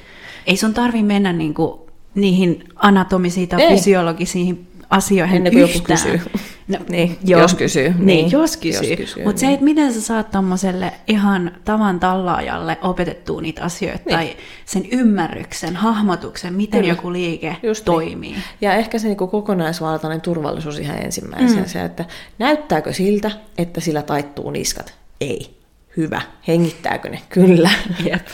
[0.48, 3.76] Ei sun tarvi mennä niinku, niihin anatomisiin tai Ei.
[3.76, 6.00] fysiologisiin asioihin Ennen kuin joku yhtään.
[6.00, 6.22] kysyy.
[6.68, 7.90] No, Niin, jos kysyy.
[7.90, 8.90] Niin, Niin, jos kysyy.
[8.90, 9.54] jos kysyy, Mutta se, niin.
[9.54, 14.16] että miten sä saat tommoselle ihan tavan tallaajalle opetettua niitä asioita Niin.
[14.18, 16.94] tai sen ymmärryksen, hahmotuksen, miten Kyllä.
[16.94, 18.32] joku liike Just toimii.
[18.32, 18.44] Niin.
[18.62, 21.62] Ja ehkä se niin kokonaisvaltainen turvallisuus ihan ensimmäisenä.
[21.62, 21.68] Mm.
[21.68, 22.06] Se, että
[22.40, 24.94] näyttääkö siltä, että sillä taittuu niskat?
[25.22, 25.62] Ei.
[25.98, 26.22] Hyvä.
[26.48, 27.22] Hengittääkö ne?
[27.30, 27.70] Kyllä.
[28.12, 28.28] Jep.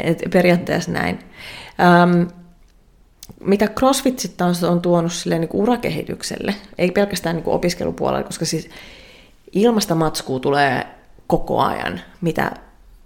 [0.00, 1.18] Et periaatteessa näin.
[1.80, 2.22] Ähm,
[3.44, 8.70] mitä CrossFit sitten taas on tuonut silleen niin urakehitykselle, ei pelkästään niin opiskelupuolelle, koska siis
[9.52, 10.86] ilmasta matskua tulee
[11.26, 12.52] koko ajan, mitä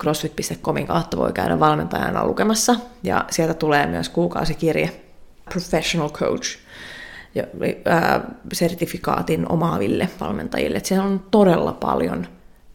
[0.01, 5.01] crossfit.comin kautta voi käydä valmentajana lukemassa, ja sieltä tulee myös kuukausikirje
[5.53, 6.59] Professional Coach,
[7.35, 7.45] ja,
[7.85, 8.21] ää,
[8.53, 10.81] sertifikaatin omaaville valmentajille.
[10.85, 12.27] Siellä on todella paljon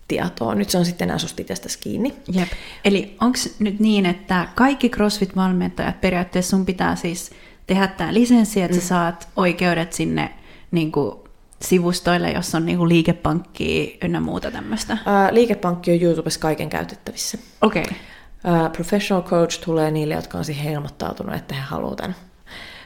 [0.07, 0.55] tietoa.
[0.55, 2.13] Nyt se on sitten enää susta itsestäsi kiinni.
[2.31, 2.47] Jep.
[2.85, 7.31] Eli onko nyt niin, että kaikki CrossFit-valmentajat periaatteessa sun pitää siis
[7.67, 8.81] tehdä tämä lisenssi, että mm.
[8.81, 10.33] sä saat oikeudet sinne
[10.71, 11.15] niin kuin,
[11.61, 14.97] sivustoille, jos on niin kuin, liikepankkia ynnä muuta tämmöistä?
[15.05, 17.37] Ää, liikepankki on YouTubessa kaiken käytettävissä.
[17.61, 17.83] Okei.
[17.83, 17.97] Okay.
[18.43, 22.15] Ää, professional coach tulee niille, jotka on siihen ilmoittautunut, että he haluavat tämän.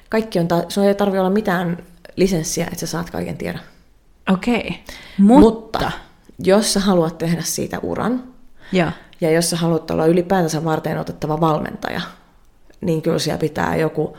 [0.09, 1.77] Kaikki on, ta- sun ei tarvitse olla mitään
[2.15, 3.61] lisenssiä, että sä saat kaiken tiedon.
[4.33, 4.59] Okei.
[4.59, 4.71] Okay.
[5.17, 5.91] Mutta, Mutta.
[6.43, 8.23] Jos sä haluat tehdä siitä uran,
[8.71, 8.91] Joo.
[9.21, 12.01] Ja jos sä haluat olla ylipäätänsä varten otettava valmentaja,
[12.81, 14.17] niin kyllä siellä pitää joku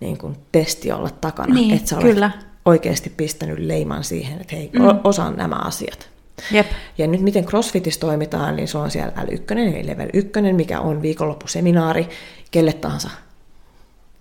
[0.00, 2.30] niin kuin, testi olla takana, Niin, että sä olet kyllä.
[2.64, 4.80] oikeasti pistänyt leiman siihen, että hei, mm.
[5.04, 6.10] osaan nämä asiat.
[6.50, 6.66] Jep.
[6.98, 11.02] Ja nyt miten CrossFitissä toimitaan, niin se on siellä L1, eli level 1, mikä on
[11.02, 12.08] viikonloppuseminaari
[12.50, 13.10] kelle tahansa.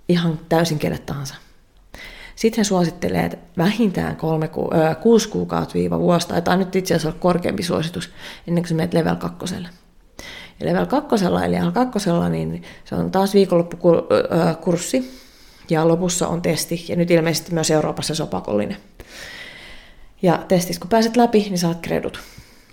[0.10, 1.36] Ihan täysin kelle tahansa.
[2.36, 6.60] Sitten he suosittelee, että vähintään kolme ku, ö, kuusi kuukautta viiva vuosi, tai tämä on
[6.60, 8.10] nyt itse asiassa korkeampi suositus,
[8.48, 9.70] ennen kuin sä menet level kakkoselle.
[10.60, 15.19] Ja level kakkosella, eli L kakkosella, niin se on taas viikonloppukurssi,
[15.70, 18.78] ja lopussa on testi, ja nyt ilmeisesti myös Euroopassa se on pakollinen.
[20.22, 22.20] Ja testissä kun pääset läpi, niin saat kredut.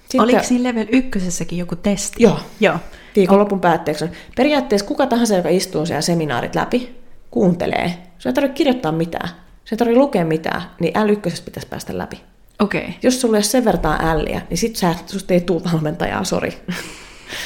[0.03, 2.23] Sitten, Oliko siinä level ykkösessäkin joku testi?
[2.23, 2.39] Joo.
[2.61, 2.79] Joo.
[3.17, 4.11] Viikonlopun päätteeksi on.
[4.37, 6.95] Periaatteessa kuka tahansa, joka istuu siellä seminaarit läpi,
[7.31, 7.95] kuuntelee.
[8.19, 9.29] Se ei tarvitse kirjoittaa mitään.
[9.65, 12.21] Se ei tarvitse lukea mitään, niin L1 pitäisi päästä läpi.
[12.61, 12.81] Okei.
[12.81, 12.95] Okay.
[13.03, 16.53] Jos sulla ei ole sen vertaa älliä, niin sit sä, susta ei tule valmentajaa, sori.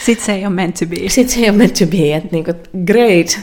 [0.05, 0.97] Sitten se ei ole meant to be.
[1.09, 2.53] Sitten se ei ole meant to be, että niinku,
[2.87, 3.41] great,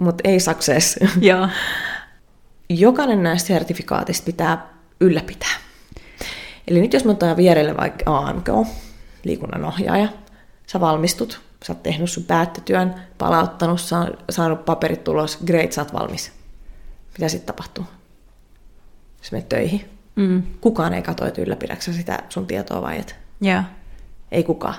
[0.00, 0.98] mutta ei success.
[1.20, 1.48] Joo.
[2.68, 4.68] Jokainen näistä sertifikaatista pitää
[5.00, 5.54] ylläpitää.
[6.68, 8.48] Eli nyt jos me otetaan vierelle vaikka AMK,
[9.24, 10.08] liikunnan ohjaaja,
[10.66, 15.92] sä valmistut, sä oot tehnyt sun päättötyön, palauttanut, sa- saanut paperit tulos, great, sä oot
[15.92, 16.32] valmis.
[17.12, 17.84] Mitä sitten tapahtuu?
[19.18, 19.90] Jos menet töihin.
[20.16, 20.42] Mm.
[20.60, 23.16] Kukaan ei katso, että ylläpidäksä sitä sun tietoa vai et.
[23.40, 23.62] Joo.
[24.32, 24.74] Ei kukaan.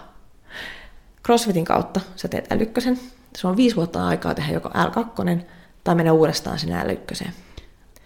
[1.25, 2.97] CrossFitin kautta sä teet L1.
[3.35, 5.41] Se on viisi vuotta aikaa tehdä joko L2
[5.83, 7.29] tai mennä uudestaan sinne L1.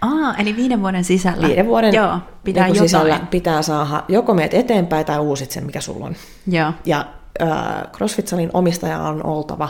[0.01, 1.47] Aa, eli viiden vuoden sisällä.
[1.47, 5.81] Viiden vuoden Joo, pitää niin sisällä pitää saada, joko meet eteenpäin tai uusit sen, mikä
[5.81, 6.15] sulla on.
[6.47, 6.73] Joo.
[6.85, 7.05] Ja
[7.41, 7.47] äh,
[7.91, 9.69] CrossFit-salin omistaja on oltava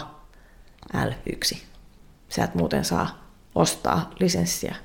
[0.95, 1.57] L1.
[2.29, 3.07] Sä et muuten saa
[3.55, 4.75] ostaa lisenssiä.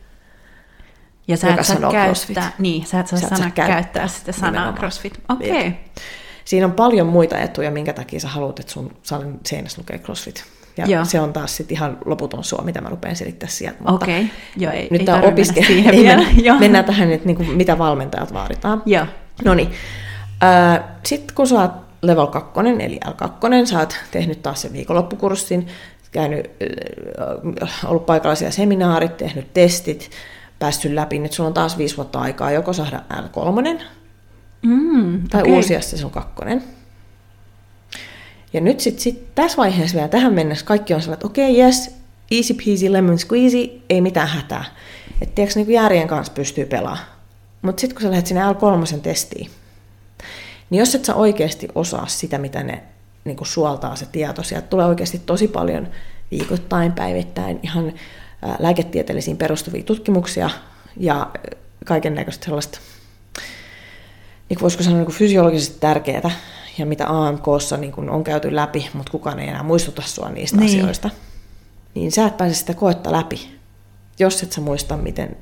[1.29, 2.39] Ja sä et saa sanoo käyttää, CrossFit.
[2.59, 4.79] niin, sä et saa, Sä et sana käyttää, käyttää sitä sanaa nimenomaan.
[4.79, 5.21] CrossFit.
[5.29, 5.65] Okei.
[5.65, 5.77] Jep.
[6.45, 10.45] Siinä on paljon muita etuja, minkä takia sä haluat, että sun salin seinässä lukee CrossFit.
[10.81, 11.05] Ja Joo.
[11.05, 13.79] se on taas sitten ihan loputon suo, mitä mä rupean selittää sieltä.
[13.79, 14.31] Mutta Okei.
[14.57, 15.61] Joo, ei, nyt ei tämä tarvitse opiske...
[15.61, 16.23] mennä siihen ei vielä.
[16.35, 18.83] mennä, mennään tähän, että niinku, mitä valmentajat vaaditaan.
[18.87, 19.07] Joo.
[19.45, 19.71] No niin.
[21.07, 25.67] Sitten kun sä oot level 2, eli L2, sä oot tehnyt taas sen viikonloppukurssin,
[26.13, 26.51] käynyt,
[27.85, 30.11] ollut paikalla siellä seminaarit, tehnyt testit,
[30.59, 33.83] päässyt läpi, nyt sulla on taas viisi vuotta aikaa joko saada L3
[34.63, 35.53] Mm, tai okei.
[35.53, 36.63] uusia se sun kakkonen.
[38.53, 41.65] Ja nyt sitten sit tässä vaiheessa vielä tähän mennessä kaikki on sellainen, että okei, okay,
[41.65, 41.95] yes,
[42.31, 44.65] easy peasy lemon squeezy, ei mitään hätää.
[45.21, 47.07] Että tiedätkö, niin järjen kanssa pystyy pelaamaan.
[47.63, 49.51] Mutta sitten kun sä lähdet sinne L3 testiin,
[50.71, 52.83] niin jos et sä oikeasti osaa sitä, mitä ne
[53.25, 55.89] niin kuin suoltaa se tieto, sieltä tulee oikeasti tosi paljon
[56.31, 57.93] viikoittain, päivittäin ihan
[58.43, 60.51] ää, lääketieteellisiin perustuvia tutkimuksia
[60.97, 61.31] ja
[61.85, 62.79] kaiken näköistä sellaista
[64.49, 66.31] niin kuin voisiko sanoa niin kuin fysiologisesti tärkeää,
[66.81, 70.57] ja mitä AMKssa niin kuin on käyty läpi, mutta kukaan ei enää muistuta sua niistä
[70.57, 70.81] Niin.
[70.81, 71.11] asioista,
[71.95, 73.59] niin sä et pääse sitä koetta läpi,
[74.19, 75.37] jos et sä muista, miten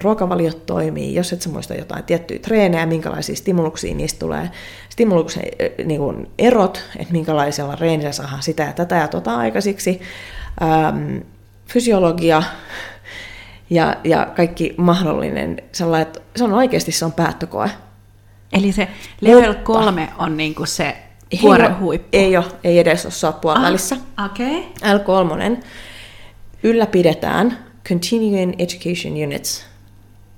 [0.00, 4.50] ruokavaliot toimii, jos et sä muista jotain tiettyjä treenejä, minkälaisia stimuluksia niistä tulee,
[4.88, 10.00] stimuluksen eh, niin kuin erot, että minkälaisella reenillä saadaan sitä ja tätä ja tota aikaisiksi,
[10.62, 11.16] ähm,
[11.66, 12.42] fysiologia
[13.70, 17.70] ja, ja kaikki mahdollinen, sellainen, että se on oikeasti se on päättökoe.
[18.52, 18.88] Eli se
[19.20, 20.96] level Mutta- kolme on niinku se
[21.42, 22.08] vuoren huippu.
[22.12, 23.62] Ei ole, ei edes ole saappua ah.
[23.62, 23.96] välissä.
[24.24, 24.72] Okei.
[24.80, 25.64] L3
[26.62, 29.64] ylläpidetään Continuing Education Units.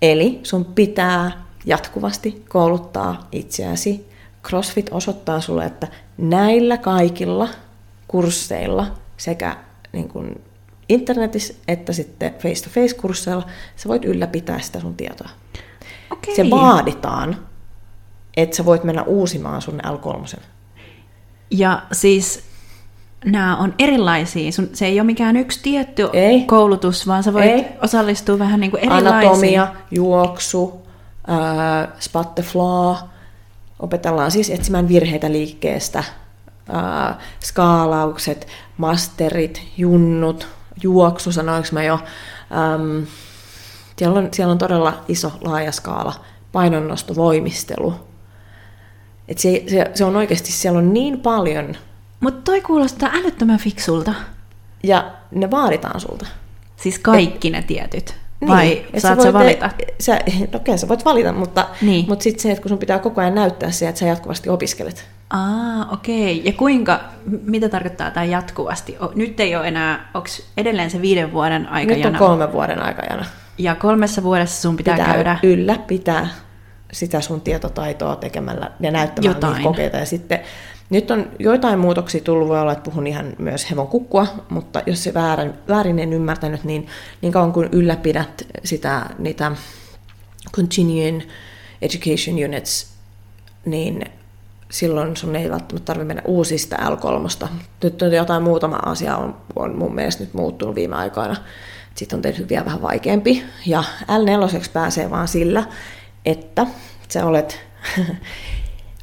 [0.02, 4.08] Eli sun pitää jatkuvasti kouluttaa itseäsi.
[4.44, 7.48] CrossFit osoittaa sulle, että näillä kaikilla
[8.08, 9.56] kursseilla sekä
[9.92, 10.40] niin kuin
[10.88, 13.46] internetissä että sitten face-to-face kursseilla
[13.76, 15.28] sä voit ylläpitää sitä sun tietoa.
[16.10, 16.36] Okei.
[16.36, 17.46] Se vaaditaan,
[18.36, 20.38] että sä voit mennä uusimaan sun L3.
[21.50, 22.44] Ja siis
[23.24, 24.52] nämä on erilaisia.
[24.52, 26.40] Sun, se ei ole mikään yksi tietty Ei.
[26.44, 27.66] koulutus, vaan sä voit Ei.
[27.82, 29.14] osallistua vähän niin kuin erilaisiin.
[29.14, 30.82] Anatomia, juoksu,
[32.34, 32.96] the floor.
[33.78, 36.04] Opetellaan siis etsimään virheitä liikkeestä,
[36.68, 40.48] ää, skaalaukset, masterit, junnut,
[40.82, 41.94] juoksu, sanoinko mä jo.
[42.74, 43.06] Äm,
[43.96, 46.14] siellä, on, siellä on todella iso, laaja skaala.
[46.52, 47.94] Painonnosto, voimistelu.
[49.28, 51.74] Et se, se, se on oikeasti, siellä on niin paljon,
[52.20, 54.14] Mutta toi kuulostaa älyttömän fiksulta.
[54.82, 56.26] ja ne vaaditaan sulta.
[56.76, 58.14] Siis kaikki ne tietyt.
[58.48, 59.70] Vai Niin, et saat voit sä valita?
[60.00, 60.14] Sä,
[60.52, 62.04] no okei, sä voit valita, mutta, Niin.
[62.08, 65.06] mutta sitten se, että kun sun pitää koko ajan näyttää se, että sä jatkuvasti opiskelet.
[65.30, 66.42] Aa, okei.
[66.44, 67.00] Ja kuinka,
[67.44, 68.96] mitä tarkoittaa tämä jatkuvasti?
[69.00, 72.10] O, nyt ei ole enää, onko edelleen se viiden vuoden aikajana?
[72.10, 73.24] Nyt on kolmen vuoden aikajana.
[73.58, 75.38] Ja kolmessa vuodessa sun pitää, Pitää käydä...
[75.42, 76.28] ylläpitää
[76.94, 79.52] sitä sun tietotaitoa tekemällä ja näyttämällä Jotain.
[79.52, 79.96] niitä kokeita.
[79.96, 80.40] Ja sitten
[80.90, 85.04] Nyt on joitain muutoksia tullut, voi olla, että puhun ihan myös hevon kukkua, mutta jos
[85.04, 86.86] se väärin, väärin en ymmärtänyt, niin
[87.22, 89.52] niin kauan kuin ylläpidät sitä, niitä
[90.52, 91.20] continuing
[91.82, 92.94] education units,
[93.64, 94.04] niin
[94.70, 97.48] silloin sun ei välttämättä tarvitse mennä uusista L3.
[97.82, 101.36] Nyt on jotain muutama asia on, on mun mielestä nyt muuttunut viime aikoina.
[101.94, 103.42] Sitten on tehty vielä vähän vaikeampi.
[103.66, 105.64] Ja L4 pääsee vaan sillä,
[106.24, 106.66] että
[107.08, 107.60] sä olet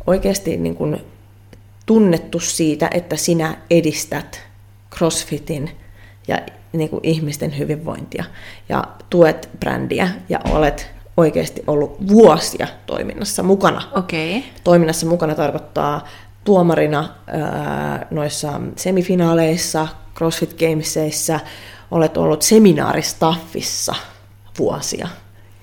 [0.07, 0.97] oikeasti niin kuin
[1.85, 4.41] tunnettu siitä, että sinä edistät
[4.95, 5.71] CrossFitin
[6.27, 6.37] ja
[6.73, 8.23] niin kuin ihmisten hyvinvointia
[8.69, 13.81] ja tuet brändiä ja olet oikeasti ollut vuosia toiminnassa mukana.
[13.95, 14.43] Okei.
[14.63, 16.07] Toiminnassa mukana tarkoittaa
[16.43, 21.39] tuomarina ää, noissa semifinaaleissa, CrossFit Gamesissa,
[21.91, 23.95] olet ollut seminaaristaffissa
[24.59, 25.07] vuosia.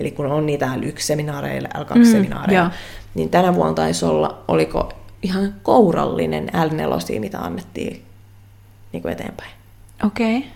[0.01, 2.71] Eli kun on niitä L1-seminaareja, L2-seminaareja, Mm,
[3.15, 8.03] niin tänä vuonna taisi olla, oliko ihan kourallinen L4, mitä annettiin
[8.93, 9.51] niin kuin eteenpäin.
[10.07, 10.47] Okei.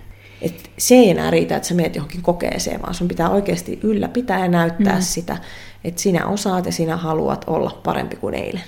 [0.42, 4.38] Et se ei enää riitä, että sä meet johonkin kokeeseen, vaan sun pitää oikeasti ylläpitää
[4.38, 5.02] ja näyttää mm.
[5.02, 5.37] sitä,
[5.85, 8.62] että sinä osaat ja sinä haluat olla parempi kuin eilen.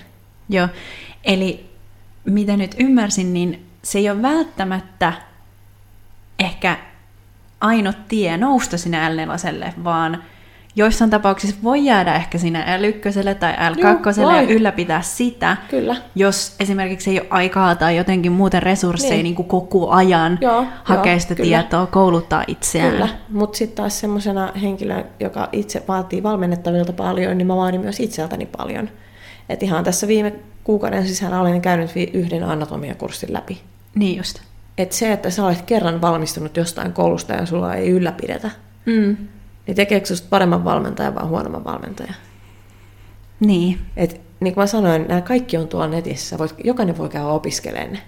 [0.49, 0.69] Joo.
[1.25, 1.71] Eli
[2.25, 5.13] mitä nyt ymmärsin, niin se ei ole välttämättä
[6.39, 6.79] ehkä
[7.61, 10.25] ainut tie nousta sinne L4, vaan
[10.77, 15.97] joissain tapauksissa voi jäädä ehkä sinne L1 tai L2 Joo, ja ylläpitää sitä, Kyllä.
[16.15, 19.25] jos esimerkiksi ei ole aikaa tai jotenkin muuten resursseja niin.
[19.25, 19.35] Niin.
[19.35, 21.47] Kuin koko ajan Joo, hakea joo, sitä kyllä.
[21.49, 22.91] tietoa, kouluttaa itseään.
[22.91, 28.01] Kyllä, mutta sitten taas semmoisena henkilönä, joka itse vaatii valmennettavilta paljon, niin mä vaadin myös
[28.01, 28.91] itseltäni paljon.
[29.49, 30.33] Et ihan tässä viime
[30.65, 33.61] kuukauden sisällä olen käynyt yhden anatomiakurssin läpi.
[33.95, 34.41] Niin just.
[34.79, 38.51] Et se, että sä olet kerran valmistunut jostain koulusta ja sulla ei ylläpidetä,
[38.87, 39.17] Mm.
[39.67, 42.15] Niin tekeekö susta paremman valmentajan vai huonomman valmentajan?
[43.41, 43.81] Niin.
[43.97, 46.39] Et, niin kuin mä sanoin, nämä kaikki on tuolla netissä.
[46.39, 48.03] Voit, jokainen voi käydä opiskelemaan ne.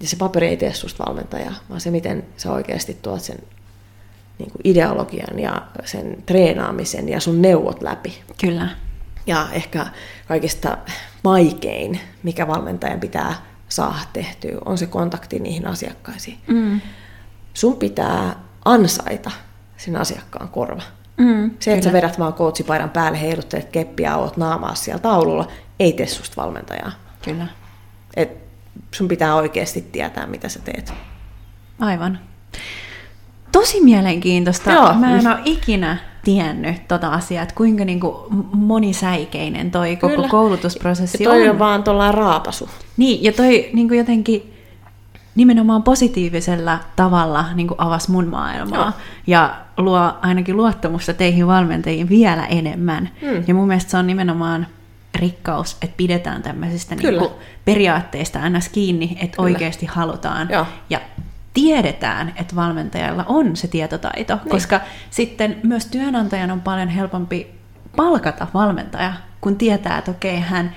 [0.00, 3.38] Ja se paperi ei tee susta valmentajaa, vaan se, miten sä oikeasti tuot sen
[4.38, 8.22] niin kuin ideologian ja sen treenaamisen ja sun neuvot läpi.
[8.40, 8.68] Kyllä.
[9.26, 9.86] Ja ehkä
[10.28, 10.78] kaikista
[11.24, 13.34] vaikein, mikä valmentajan pitää
[13.68, 16.38] saada tehtyä, on se kontakti niihin asiakkaisiin.
[16.46, 16.80] Mm.
[17.54, 19.30] Sun pitää ansaita
[19.84, 20.82] sen asiakkaan korva.
[21.16, 21.50] Mm.
[21.58, 25.48] Se, että sä vedät vaan coachipaidan päälle, heiluttelet keppiä, oot naamaa siellä taululla,
[25.80, 26.92] ei tee susta valmentajaa.
[27.24, 27.46] Kyllä.
[28.16, 28.30] Et
[28.94, 30.92] sun pitää oikeasti tietää, mitä sä teet.
[31.78, 32.18] Aivan.
[33.52, 34.72] Tosi mielenkiintoista.
[34.72, 34.94] Joo.
[34.94, 40.28] Mä en ole ikinä tiennyt tota asiaa, että kuinka niinku monisäikeinen toi koko Kyllä.
[40.28, 41.50] koulutusprosessi Ja toi on.
[41.50, 42.68] on vaan tuollainen raapasu.
[42.96, 44.54] Niin, ja toi niinku jotenkin
[45.34, 48.84] nimenomaan positiivisella tavalla niinku avasi mun maailmaa.
[48.84, 48.92] Joo.
[49.26, 53.10] Ja luo ainakin luottamusta teihin valmentajiin vielä enemmän.
[53.22, 53.44] Mm.
[53.46, 54.66] Ja mun mielestä se on nimenomaan
[55.14, 57.20] rikkaus, että pidetään tämmöisistä Kyllä.
[57.20, 58.68] niinku periaatteista ns.
[58.68, 59.46] kiinni, että Kyllä.
[59.46, 60.48] oikeasti halutaan.
[60.50, 60.66] Joo.
[60.90, 61.00] Ja
[61.54, 64.50] tiedetään, että valmentajalla on se tietotaito, niin.
[64.50, 67.54] koska sitten myös työnantajan on paljon helpompi
[67.96, 70.74] palkata valmentaja, kun tietää, että okei, hän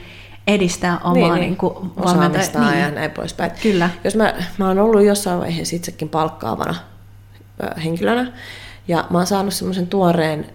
[0.48, 2.82] edistää omaa niin, niin, osaamista niin.
[2.82, 3.52] ja näin poispäin.
[3.62, 3.90] Kyllä.
[4.04, 6.76] Jos mä, mä oon ollut jossain vaiheessa itsekin palkkaavana
[7.84, 8.32] henkilönä,
[8.88, 10.46] ja mä oon saanut semmoisen tuoreen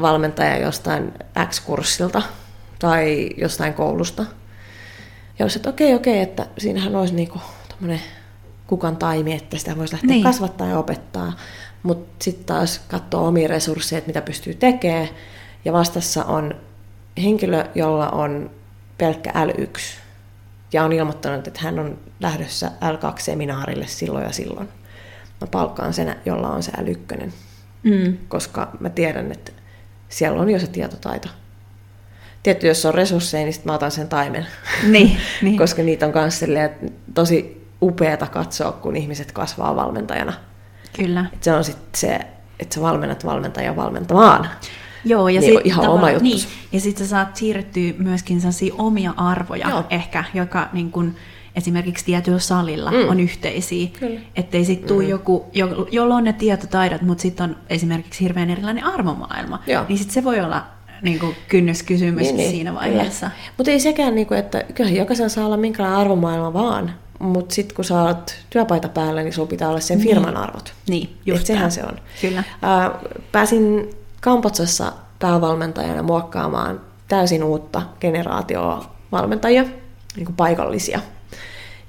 [0.00, 1.12] valmentajan jostain
[1.48, 2.22] X-kurssilta
[2.78, 4.24] tai jostain koulusta.
[5.38, 8.00] Ja olisi, että okei, okei, että siinähän olisi niinku tommonen
[8.66, 10.14] kukan taimi, että sitä voisi lähteä Niin.
[10.14, 10.24] niin.
[10.24, 11.32] kasvattaa ja opettaa.
[11.82, 15.08] Mutta sitten taas katsoo omia resursseja, että mitä pystyy tekemään.
[15.64, 16.54] Ja vastassa on
[17.22, 18.50] henkilö, jolla on
[18.98, 19.80] pelkkä L1
[20.72, 24.68] ja on ilmoittanut, että hän on lähdössä L2-seminaarille silloin ja silloin.
[25.40, 27.30] Mä palkkaan sen, jolla on se L1,
[27.82, 28.16] Mm.
[28.28, 29.52] koska mä tiedän, että
[30.08, 31.28] siellä on jo se tietotaito.
[32.42, 34.46] Tietty, jos on resursseja, niin sitten mä otan sen taimen.
[34.82, 35.58] Niin, niin.
[35.58, 36.40] koska niitä on myös
[37.14, 40.32] tosi upeata katsoa, kun ihmiset kasvaa valmentajana.
[40.96, 41.24] Kyllä.
[41.32, 42.20] Et se on sitten se,
[42.60, 44.48] että sä valmennat valmentajaa valmentamaan.
[45.04, 46.22] Joo, ja Niin, sit ihan oma juttus.
[46.22, 46.40] Niin,
[46.72, 49.84] ja sitten sä saat siirrettyä myöskin sellaisia omia arvoja Joo.
[49.90, 51.14] ehkä, joka niin kun,
[51.56, 53.08] esimerkiksi tietyllä salilla Mm.
[53.08, 53.86] on yhteisiä.
[54.00, 54.20] Kyllä.
[54.36, 58.84] Ettei sitten tule joku, jo, jolla on ne tietotaidot, mutta sitten on esimerkiksi hirveän erilainen
[58.84, 59.62] arvomaailma.
[59.66, 59.84] Joo.
[59.88, 60.64] Niin sitten se voi olla
[61.02, 63.30] niin kuin kynnyskysymys niin, siinä vaiheessa.
[63.56, 66.94] Mutta ei sekään, niinku, että kyllähän jokaisella saa olla minkälainen arvomaailma vaan.
[67.18, 70.72] Mutta sitten kun oot työpaita päällä, niin sulla pitää olla sen firman arvot.
[70.88, 71.96] Niin, Just sehän se on.
[72.20, 72.44] Kyllä.
[72.62, 72.90] Ää,
[73.32, 73.90] pääsin
[74.24, 79.62] Kampotsassa päävalmentajana muokkaamaan täysin uutta generaatioa valmentajia,
[80.16, 81.00] niin kuin paikallisia.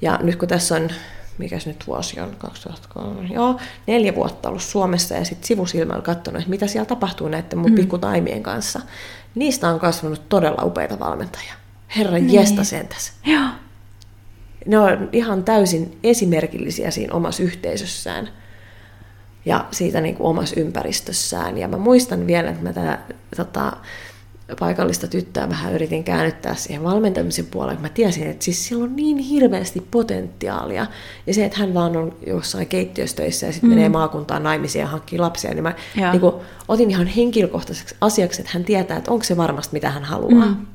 [0.01, 0.89] Ja nyt kun tässä on,
[1.37, 6.49] mikäs nyt vuosi on, 2003, joo, neljä vuotta ollut Suomessa ja sitten sivusilmällä katsonut, että
[6.49, 7.75] mitä siellä tapahtuu näiden mun mm.
[7.75, 8.81] pikkutaimien kanssa.
[9.35, 11.53] Niistä on kasvanut todella upeita valmentajia.
[11.97, 12.33] Herra niin.
[12.33, 13.13] jesta sentäs.
[13.25, 13.49] Joo.
[14.65, 18.29] ne on ihan täysin esimerkillisiä siinä omassa yhteisössään
[19.45, 21.57] ja siitä niin kuin omassa ympäristössään.
[21.57, 22.99] Ja mä muistan vielä, että mä tätä
[23.35, 23.77] tota,
[24.59, 27.81] paikallista tyttöä vähän yritin käännyttää siihen valmentamisen puolelle.
[27.81, 30.85] Mä tiesin, että siis sillä on niin hirveästi potentiaalia.
[31.27, 33.75] Ja se, että hän vaan on jossain keittiöstöissä ja sitten mm.
[33.75, 35.73] menee maakuntaan naimisiin ja hankkii lapsia, niin mä
[36.11, 36.33] niin kuin,
[36.67, 40.45] otin ihan henkilökohtaiseksi asiaksi, että hän tietää, että onko se varmasti mitä hän haluaa.
[40.45, 40.65] Mm.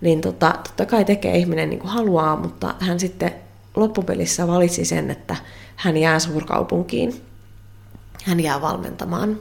[0.00, 3.32] Niin tota, totta kai tekee ihminen niin kuin haluaa, mutta hän sitten
[3.76, 5.36] loppupelissä valitsi sen, että
[5.76, 7.22] hän jää suurkaupunkiin.
[8.26, 9.40] Hän jää valmentamaan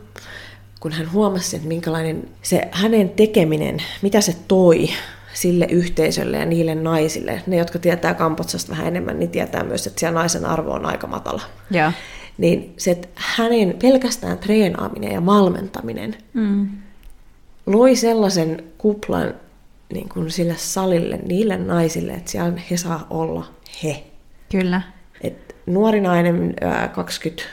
[0.85, 4.89] kun hän huomasi, että minkälainen se hänen tekeminen, mitä se toi
[5.33, 7.43] sille yhteisölle ja niille naisille.
[7.47, 11.07] Ne, jotka tietää Kampotsasta vähän enemmän, niin tietää myös, että siellä naisen arvo on aika
[11.07, 11.41] matala.
[11.71, 11.91] Ja.
[12.37, 16.69] Niin se, että hänen pelkästään treenaaminen ja valmentaminen mm.
[17.65, 19.33] loi sellaisen kuplan
[19.93, 23.45] niin kuin sille salille, niille naisille, että siellä he saa olla
[23.83, 24.03] he.
[24.51, 24.81] Kyllä.
[25.21, 26.53] Et nuori nainen,
[26.95, 27.43] 20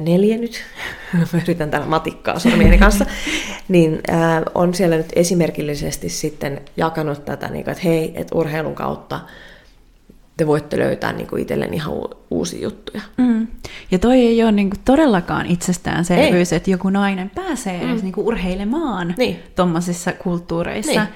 [0.00, 0.62] neljä nyt,
[1.32, 3.06] mä yritän tällä matikkaa sormieni kanssa,
[3.68, 4.00] niin
[4.54, 9.20] on siellä nyt esimerkillisesti sitten jakanut tätä, niin että hei, että urheilun kautta
[10.38, 11.94] te voitte löytää niin kuin itselleen ihan
[12.30, 13.02] uusia juttuja.
[13.16, 13.46] Mm.
[13.90, 16.56] Ja toi ei ole niin kuin todellakaan itsestäänselvyys, ei.
[16.56, 17.90] että joku nainen pääsee mm.
[17.90, 19.42] edes niin kuin urheilemaan niin.
[19.56, 21.00] tuommoisissa kulttuureissa.
[21.00, 21.14] Niin.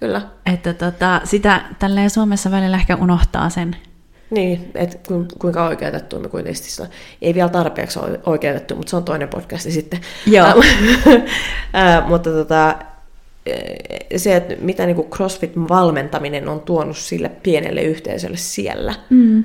[0.00, 0.22] Kyllä.
[0.46, 3.76] Että tota, sitä tälleen Suomessa välillä ehkä unohtaa sen
[4.30, 4.96] niin, että
[5.38, 6.88] kuinka oikeutettu me kuitenkin on.
[7.22, 10.00] Ei vielä tarpeeksi oikeutettu, mutta se on toinen podcast sitten.
[10.26, 10.46] Joo.
[11.74, 12.76] äh, mutta tota,
[14.16, 19.44] se, että mitä niin CrossFit-valmentaminen on tuonut sille pienelle yhteisölle siellä, mm.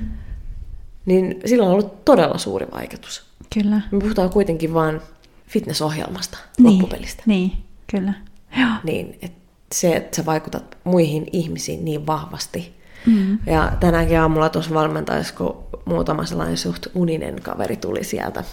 [1.06, 3.26] niin sillä on ollut todella suuri vaikutus.
[3.54, 3.80] Kyllä.
[3.90, 5.00] Me puhutaan kuitenkin vain
[5.48, 7.22] fitnessohjelmasta, niin, loppupelistä.
[7.26, 7.52] Niin,
[7.90, 8.12] kyllä.
[8.60, 8.70] Joo.
[8.84, 12.75] Niin, että se, että sä vaikutat muihin ihmisiin niin vahvasti,
[13.06, 13.38] Mm.
[13.46, 18.44] Ja tänäänkin aamulla tuossa valmentaisi, kun muutama sellainen suht uninen kaveri tuli sieltä,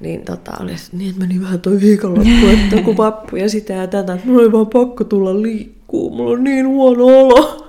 [0.00, 3.86] niin tota, oli niin, että meni vähän toi viikonloppu, että kun vappu ja sitä ja
[3.86, 7.66] tätä, että mulla oli vaan pakko tulla liikkuu, mulla on niin huono olo.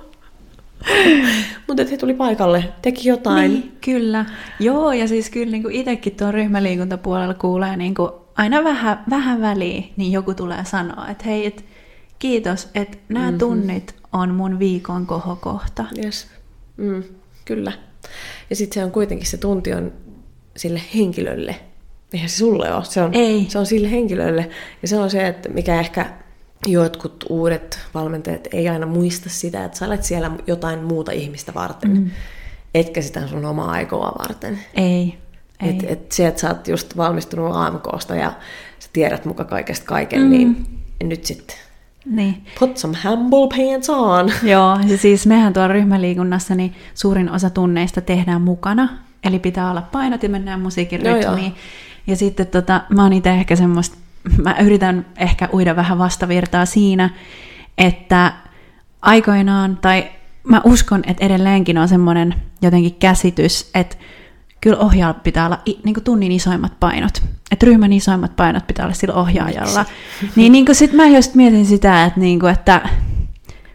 [1.66, 3.50] Mutta he tuli paikalle, teki jotain.
[3.50, 4.24] Niin, kyllä.
[4.60, 9.92] Joo, ja siis kyllä niin itsekin tuon ryhmäliikuntapuolella kuulee niin kuin aina vähän, vähän väliin,
[9.96, 11.64] niin joku tulee sanoa, että hei, et,
[12.18, 13.38] kiitos, että nämä mm-hmm.
[13.38, 15.84] tunnit on mun viikon kohokohta.
[16.04, 16.26] Yes.
[16.76, 17.02] Mm,
[17.44, 17.72] kyllä.
[18.50, 19.92] Ja sitten se on kuitenkin se tunti on
[20.56, 21.56] sille henkilölle.
[22.12, 23.46] Eihän se sulle ole, se on, Ei.
[23.48, 24.50] se on sille henkilölle.
[24.82, 26.12] Ja se on se, että mikä ehkä
[26.66, 31.90] jotkut uudet valmentajat ei aina muista sitä, että sä olet siellä jotain muuta ihmistä varten,
[31.90, 32.10] mm.
[32.74, 34.58] etkä sitä sun omaa aikoa varten.
[34.74, 35.18] Ei.
[35.62, 35.68] Ei.
[35.70, 38.32] Et, et se, että sä oot just valmistunut AMKsta ja
[38.78, 40.64] sä tiedät muka kaikesta kaiken, niin mm.
[41.00, 41.56] niin nyt sitten
[42.06, 42.46] niin.
[42.58, 44.32] Put some humble pants on.
[44.50, 48.88] Joo, ja siis mehän tuolla ryhmäliikunnassa niin suurin osa tunneista tehdään mukana.
[49.24, 51.50] Eli pitää olla painot ja mennään musiikin rytmiin.
[51.52, 51.58] No
[52.06, 53.96] ja sitten tota, mä oon itse ehkä semmoista,
[54.42, 57.10] mä yritän ehkä uida vähän vastavirtaa siinä,
[57.78, 58.32] että
[59.02, 60.10] aikoinaan, tai
[60.44, 63.96] mä uskon, että edelleenkin on semmoinen jotenkin käsitys, että
[64.62, 67.22] kyllä ohjaajalla pitää olla niin kuin tunnin isoimmat painot.
[67.50, 69.84] Että ryhmän isoimmat painot pitää olla sillä ohjaajalla.
[70.36, 72.88] niin, niin sitten mä just mietin sitä, että, niin kuin, että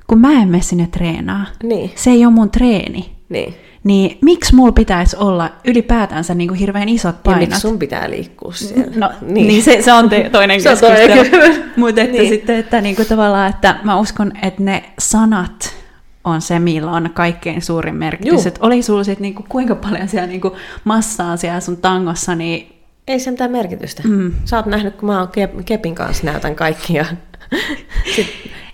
[0.08, 1.92] kun mä en mene sinne treenaa, niin.
[1.96, 3.12] se ei ole mun treeni.
[3.30, 3.56] Niin.
[3.84, 7.42] Niin miksi mulla pitäisi olla ylipäätänsä niin kuin hirveän isot painot?
[7.42, 8.92] Ja miksi sun pitää liikkua siellä?
[8.96, 11.54] No niin, niin se, se on te, toinen se keskustelu.
[11.76, 12.30] Mutta että niin.
[12.30, 15.77] sitten, että niin kuin tavallaan, että mä uskon, että ne sanat
[16.28, 18.48] on se, millä on kaikkein suurin merkitys.
[18.48, 22.74] Että oli sulla sitten niinku, kuinka paljon siellä niinku massaa siellä sun tangossa, niin...
[23.08, 24.04] Ei se mitään merkitystä.
[24.06, 24.34] Mm.
[24.46, 25.30] Sä oot nähnyt, kun mä oon
[25.66, 27.06] Kepin kanssa näytän kaikki ja
[28.16, 28.28] sit,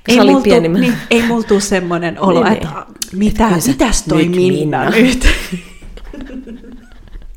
[0.08, 3.20] ei mulla, pieni, niin, ei mulla tule semmoinen olo, niin, että niin.
[3.20, 5.28] mitä, että mitäs toi nyt Minna, Minna nyt?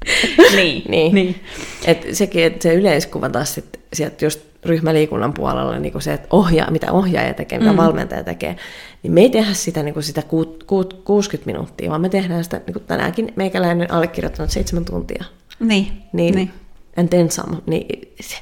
[0.57, 1.15] niin, niin.
[1.15, 1.41] niin.
[1.85, 6.71] Et sekin, että se yleiskuva taas sit, sieltä just ryhmäliikunnan puolella, niin se, että ohjaa,
[6.71, 7.77] mitä ohjaaja tekee, mitä mm.
[7.77, 8.57] valmentaja tekee,
[9.03, 12.61] niin me ei tehdä sitä, niin sitä ku, ku, 60 minuuttia, vaan me tehdään sitä,
[12.67, 15.25] niin tänäänkin meikäläinen allekirjoittanut seitsemän tuntia.
[15.61, 16.35] Niin, niin.
[16.35, 16.51] niin.
[16.97, 17.57] And then some.
[17.67, 18.37] Niin se,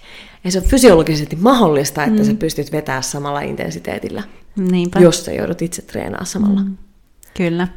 [0.45, 2.27] ei se ole fysiologisesti mahdollista, että mm.
[2.27, 4.23] sä pystyt vetämään samalla intensiteetillä,
[4.57, 5.01] Niinpä.
[5.01, 6.61] jos sä joudut itse treenaamaan samalla.
[6.61, 6.77] Mm.
[7.37, 7.69] Kyllä.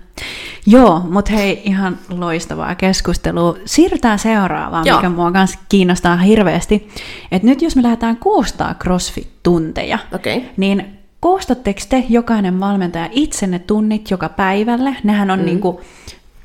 [0.65, 3.57] Joo, mutta hei, ihan loistavaa keskustelua.
[3.65, 4.97] Siirrytään seuraavaan, Joo.
[4.97, 6.89] mikä mua myös kiinnostaa hirveästi.
[7.31, 10.41] Et nyt jos me lähdetään koostaa CrossFit-tunteja, okay.
[10.57, 10.85] niin
[11.19, 14.95] koostatteko te jokainen valmentaja itse ne tunnit joka päivälle?
[15.03, 15.45] Nehän on mm.
[15.45, 15.81] niinku,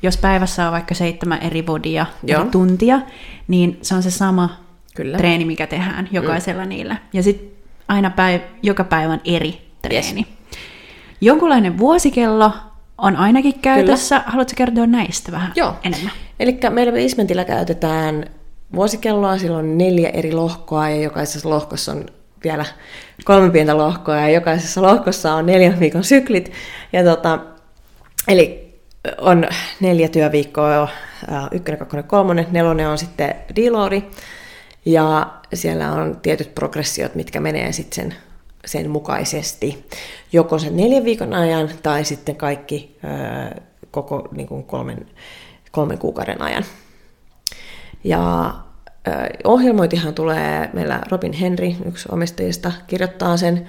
[0.03, 3.01] jos päivässä on vaikka seitsemän eri vodia eri tuntia,
[3.47, 4.49] niin se on se sama
[4.95, 5.17] Kyllä.
[5.17, 6.69] treeni, mikä tehdään jokaisella mm.
[6.69, 6.97] niillä.
[7.13, 7.47] Ja sitten
[7.87, 10.19] aina päiv- joka päivän eri treeni.
[10.19, 10.57] Yes.
[11.21, 12.53] Jonkunlainen vuosikello
[13.03, 14.19] on ainakin käytössä.
[14.19, 14.31] Kyllä.
[14.31, 15.75] Haluatko kertoa näistä vähän Joo.
[15.83, 16.11] enemmän?
[16.39, 18.25] Eli meillä basementillä käytetään
[18.75, 22.05] vuosikelloa, silloin on neljä eri lohkoa ja jokaisessa lohkossa on
[22.43, 22.65] vielä
[23.25, 26.51] kolme pientä lohkoa ja jokaisessa lohkossa on neljän viikon syklit.
[26.93, 27.39] Ja tota,
[28.27, 28.73] eli
[29.17, 29.47] on
[29.79, 30.87] neljä työviikkoa,
[31.51, 34.03] ykkönen, kakkonen, kolmonen, nelonen on sitten deloadi.
[34.85, 38.15] Ja siellä on tietyt progressiot, mitkä menee sitten sen,
[38.65, 39.85] sen mukaisesti.
[40.33, 43.61] Joko sen neljän viikon ajan tai sitten kaikki ää,
[43.91, 45.07] koko niin kuin kolmen,
[45.71, 46.63] kolmen kuukauden ajan.
[48.03, 48.53] Ja
[49.43, 53.67] ohjelmointihan tulee, meillä Robin Henry, yksi omistajista, kirjoittaa sen.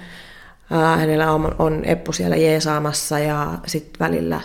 [0.97, 4.41] Hänellä on, on Eppu siellä jeesaamassa ja sitten välillä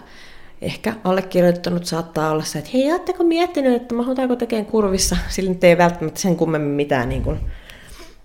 [0.62, 5.16] ehkä allekirjoittanut saattaa olla se, että hei, oletteko miettinyt, että mahdotaanko tekemään kurvissa?
[5.28, 7.40] Sillä nyt ei välttämättä sen kummemmin mitään, niin kuin,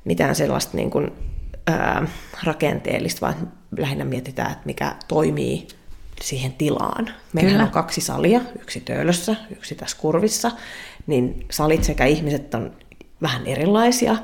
[0.05, 1.11] mitään sellaista niin kuin,
[1.67, 2.07] ää,
[2.43, 5.67] rakenteellista, vaan lähinnä mietitään, että mikä toimii
[6.21, 7.09] siihen tilaan.
[7.33, 10.51] Meillä on kaksi salia, yksi töölössä, yksi tässä kurvissa,
[11.07, 12.71] niin salit sekä ihmiset on
[13.21, 14.15] vähän erilaisia.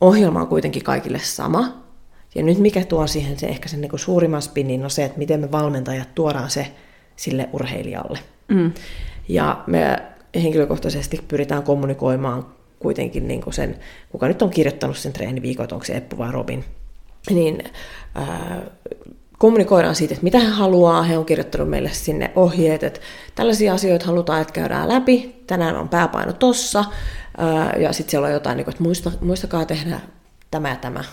[0.00, 1.80] Ohjelma on kuitenkin kaikille sama.
[2.34, 5.18] Ja nyt mikä tuo siihen se ehkä sen niin kuin suurimman spinnin on se, että
[5.18, 6.72] miten me valmentajat tuodaan se
[7.16, 8.18] sille urheilijalle.
[8.48, 8.72] Mm.
[9.28, 10.02] Ja me
[10.34, 12.46] henkilökohtaisesti pyritään kommunikoimaan
[12.80, 13.78] kuitenkin niin kuin sen,
[14.08, 16.64] kuka nyt on kirjoittanut sen treeniviikon, onko se Eppu vai Robin,
[17.30, 17.64] niin
[18.14, 18.62] ää,
[19.40, 21.02] kommunikoidaan siitä, että mitä he haluaa.
[21.02, 23.00] He on kirjoittanut meille sinne ohjeet, että
[23.34, 25.42] tällaisia asioita halutaan, että käydään läpi.
[25.46, 26.84] Tänään on pääpaino tossa.
[27.78, 30.00] Ja sitten siellä on jotain, niin että muista, muistakaa tehdä
[30.50, 31.04] tämä ja tämä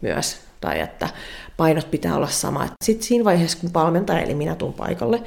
[0.00, 0.40] myös.
[0.60, 1.08] Tai että
[1.56, 2.68] painot pitää olla sama.
[2.84, 5.22] Sitten siinä vaiheessa, kun valmentaja eli minä tuun paikalle,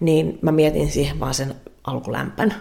[0.00, 1.54] niin mä mietin siihen vaan sen
[1.84, 2.54] alkulämpän.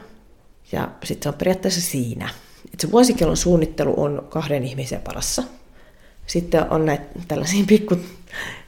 [0.71, 2.29] Ja sitten se on periaatteessa siinä.
[2.73, 5.43] Et se vuosikellon suunnittelu on kahden ihmisen parassa.
[6.27, 7.97] Sitten on näitä tällaisia pikku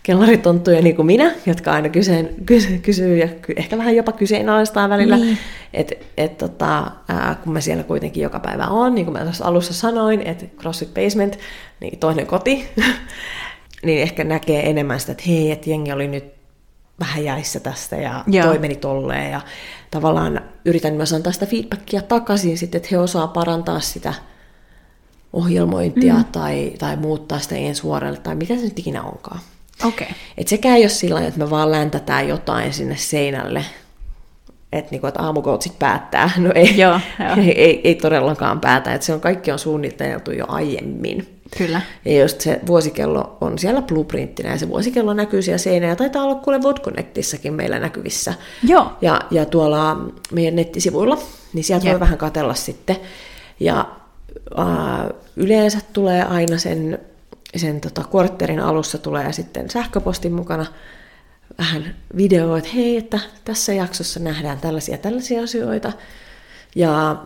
[0.04, 5.18] kellaritonttuja niin kuin minä, jotka aina kyseen, kysy, kysyy ja ehkä vähän jopa kyseenalaistaa välillä.
[5.18, 5.38] Niin.
[5.74, 9.46] Et, et, tota, ää, kun mä siellä kuitenkin joka päivä on, niin kuin mä tuossa
[9.46, 11.40] alussa sanoin, että CrossFit Basement,
[11.80, 12.68] niin toinen koti,
[13.86, 16.37] niin ehkä näkee enemmän sitä, että hei, että jengi oli nyt
[17.00, 18.46] vähän jäissä tästä ja Joo.
[18.46, 19.32] toi meni tolleen.
[19.32, 19.42] Ja
[19.92, 24.14] tavallaan yritän myös antaa sitä feedbackia takaisin sitten, että he osaa parantaa sitä
[25.34, 26.26] ohjelmointia mm.
[26.26, 29.40] tai, tai muuttaa sitä ensi vuorelle tai mitä se nyt ikinä onkaan.
[29.86, 30.08] Okay.
[30.38, 33.66] Et sekään ei ole sillä että me vaan läntätään jotain sinne seinälle,
[34.72, 36.30] että niinku, et aamukoutsit päättää.
[36.38, 37.36] No ei, joo, joo.
[37.38, 41.37] ei, ei, ei todellakaan päätä, että se on, kaikki on suunniteltu jo aiemmin.
[41.58, 41.82] Kyllä.
[42.06, 46.36] Ja jos se vuosikello on siellä blueprinttinä ja se vuosikello näkyy siellä seinällä, taitaa olla
[46.36, 48.34] kuule Vodconnectissakin meillä näkyvissä.
[48.64, 48.92] Joo.
[49.02, 49.98] Ja, ja tuolla
[50.32, 51.18] meidän nettisivuilla,
[51.54, 51.94] niin sieltä Jep.
[51.94, 52.96] voi vähän katella sitten.
[53.60, 53.90] Ja
[54.60, 54.66] äh,
[55.36, 57.00] yleensä tulee aina sen
[57.56, 60.66] sen tota, kortterin alussa tulee sitten sähköpostin mukana
[61.58, 65.94] vähän video, että hei, että tässä jaksossa nähdään tällaisia tällaisia asioita,
[66.76, 67.24] ja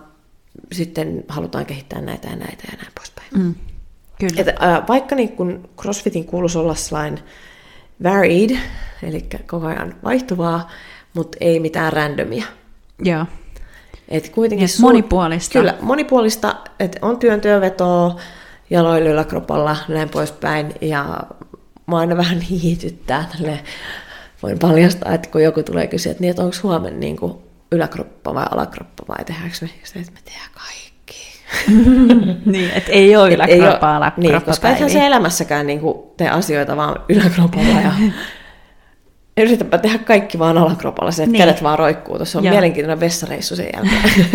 [0.71, 3.27] sitten halutaan kehittää näitä ja näitä ja näin poispäin.
[3.37, 3.55] Mm,
[4.21, 4.41] kyllä.
[4.41, 7.19] Et, äh, vaikka niin kun CrossFitin kuuluisi olla sellainen
[8.03, 8.57] varied,
[9.03, 10.69] eli koko ajan vaihtuvaa,
[11.13, 12.45] mutta ei mitään randomia.
[13.03, 13.25] Joo.
[14.09, 15.59] Et kuitenkin yes, monipuolista.
[15.59, 18.19] Kyllä, monipuolista, että on työn työvetoa,
[18.69, 20.73] jaloilla yläkropalla, näin poispäin.
[20.81, 21.19] Ja
[21.87, 23.59] mä aina vähän hiityttää tälle.
[24.43, 27.33] Voin paljastaa, että kun joku tulee kysyä, että, niin, että onko huomenna niin kuin
[27.71, 30.80] yläkroppa vai alakroppa vai tehdäänkö me, se, että me tehdään kaikki.
[32.45, 36.95] Niin, että ei ole yläkroppa, Niin, koska ethän se elämässäkään niin kuin tee asioita vaan
[37.09, 37.91] yläkropalla ja
[39.37, 41.41] yritäpä tehdä kaikki vaan alakropalla, se, että niin.
[41.41, 42.17] kädet vaan roikkuu.
[42.17, 42.51] Tuossa on Joo.
[42.53, 44.29] mielenkiintoinen vessareissu sen jälkeen.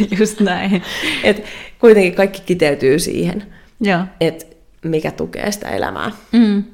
[0.18, 0.82] Just näin.
[1.22, 1.44] Et
[1.78, 3.46] kuitenkin kaikki kiteytyy siihen,
[4.20, 4.44] että
[4.84, 6.10] mikä tukee sitä elämää.
[6.32, 6.64] Mm,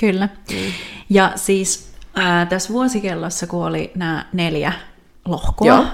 [0.00, 0.28] kyllä.
[0.50, 0.72] Mm.
[1.10, 4.72] Ja siis ää, tässä vuosikellossa, kun oli nämä neljä
[5.24, 5.84] lohkoa, Joo.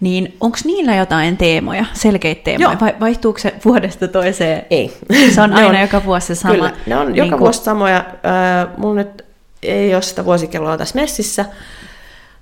[0.00, 2.80] Niin onko niillä jotain teemoja, selkeitä teemoja, Joo.
[2.80, 4.66] vai vaihtuuko se vuodesta toiseen?
[4.70, 4.98] Ei.
[5.34, 6.54] Se on aina on, joka vuosi se sama.
[6.54, 7.38] Kyllä, ne on niin joka kun...
[7.40, 7.96] vuosi samoja.
[7.96, 9.24] Äh, mulla nyt
[9.62, 11.44] ei ole sitä vuosikelloa tässä messissä,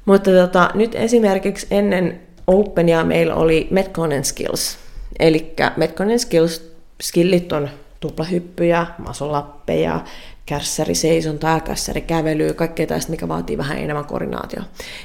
[0.04, 4.78] mutta tota, nyt esimerkiksi ennen Openia meillä oli Metconen Skills.
[5.18, 7.68] Eli Metconen Skills, skillit on
[8.00, 10.00] tuplahyppyjä, masolappeja,
[10.47, 14.62] kärssäriseisontaa, kässärikävelyä, kaikkea tästä, mikä vaatii vähän enemmän koordinaatio.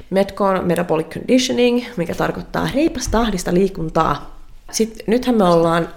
[0.10, 4.40] Metco on metabolic conditioning, mikä tarkoittaa reipas tahdista liikuntaa.
[4.72, 5.90] Sitten nythän me ollaan,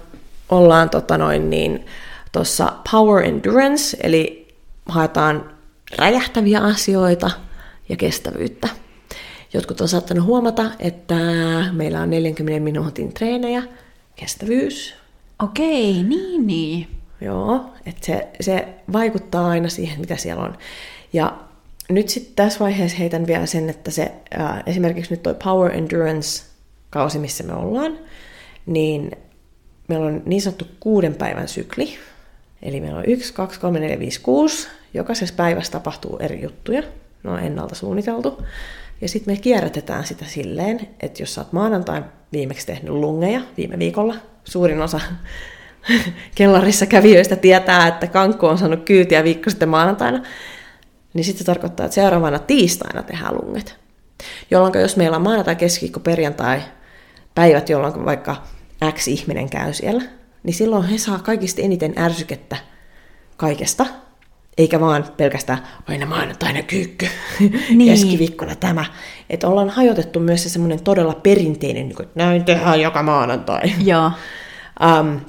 [0.49, 1.85] ollaan tota noin niin,
[2.31, 4.47] tuossa power endurance, eli
[4.85, 5.51] haetaan
[5.97, 7.31] räjähtäviä asioita
[7.89, 8.67] ja kestävyyttä.
[9.53, 11.15] Jotkut on saattanut huomata, että
[11.71, 13.63] meillä on 40 minuutin treenejä,
[14.15, 14.95] kestävyys.
[15.43, 16.94] Okei, niin niin.
[17.21, 20.57] Joo, että se, se vaikuttaa aina siihen, mitä siellä on.
[21.13, 21.37] Ja
[21.89, 27.19] nyt sitten tässä vaiheessa heitän vielä sen, että se ää, esimerkiksi nyt toi Power Endurance-kausi,
[27.19, 27.99] missä me ollaan,
[28.65, 29.11] niin
[29.87, 31.97] meillä on niin sanottu kuuden päivän sykli.
[32.61, 34.67] Eli meillä on yksi, kaksi, kolme, neljä, viisi, kuusi.
[34.93, 36.83] Jokaisessa päivässä tapahtuu eri juttuja.
[37.23, 38.43] Ne on ennalta suunniteltu.
[39.01, 43.79] Ja sitten me kierrätetään sitä silleen, että jos sä oot maanantain viimeksi tehnyt lungeja viime
[43.79, 44.99] viikolla, suurin osa
[46.35, 50.21] kellarissa kävijöistä tietää, että kankku on saanut kyytiä viikko sitten maanantaina,
[51.13, 53.75] niin sitten se tarkoittaa, että seuraavana tiistaina tehdään lunget.
[54.51, 56.61] Jolloin jos meillä on maanantai, keskiviikko, perjantai,
[57.35, 58.43] päivät, jolloin vaikka
[58.91, 60.03] X ihminen käy siellä,
[60.43, 62.57] niin silloin he saa kaikista eniten ärsykettä
[63.37, 63.85] kaikesta,
[64.57, 67.07] eikä vaan pelkästään aina maanantaina kyykky,
[67.75, 67.91] niin.
[67.91, 68.85] keskiviikkona tämä.
[69.29, 73.61] Että ollaan hajotettu myös se semmoinen todella perinteinen, niin että näin tehdään joka maanantai.
[73.83, 74.11] Joo.
[74.99, 75.21] Um,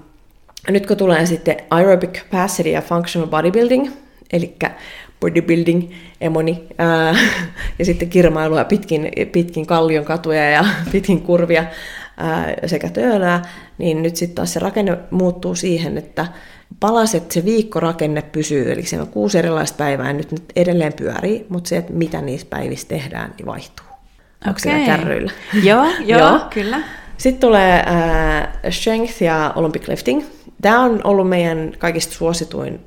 [0.71, 3.91] nyt kun tulee sitten aerobic capacity ja functional bodybuilding,
[4.33, 4.57] eli
[5.21, 7.17] bodybuilding, emoni, ää,
[7.79, 11.65] ja sitten kirmailua pitkin, pitkin kallion katuja ja pitkin kurvia
[12.17, 13.43] ää, sekä töölää,
[13.79, 16.27] niin nyt sitten taas se rakenne muuttuu siihen, että
[16.81, 21.69] palaset, se viikkorakenne pysyy, eli se on kuusi erilaista päivää, nyt, nyt edelleen pyörii, mutta
[21.69, 23.87] se, että mitä niissä päivissä tehdään, niin vaihtuu.
[24.47, 24.87] Onko okay.
[24.87, 25.33] kärryillä?
[25.63, 26.81] joo, joo, joo, kyllä.
[27.17, 30.25] Sitten tulee äh, strength ja olympic lifting.
[30.63, 32.81] Tämä on ollut meidän kaikista suosituin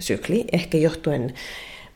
[0.00, 1.34] sykli, ehkä johtuen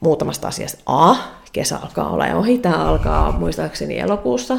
[0.00, 0.82] muutamasta asiasta.
[0.86, 1.16] A,
[1.52, 4.58] kesä alkaa olla ohi, tämä alkaa muistaakseni elokuussa.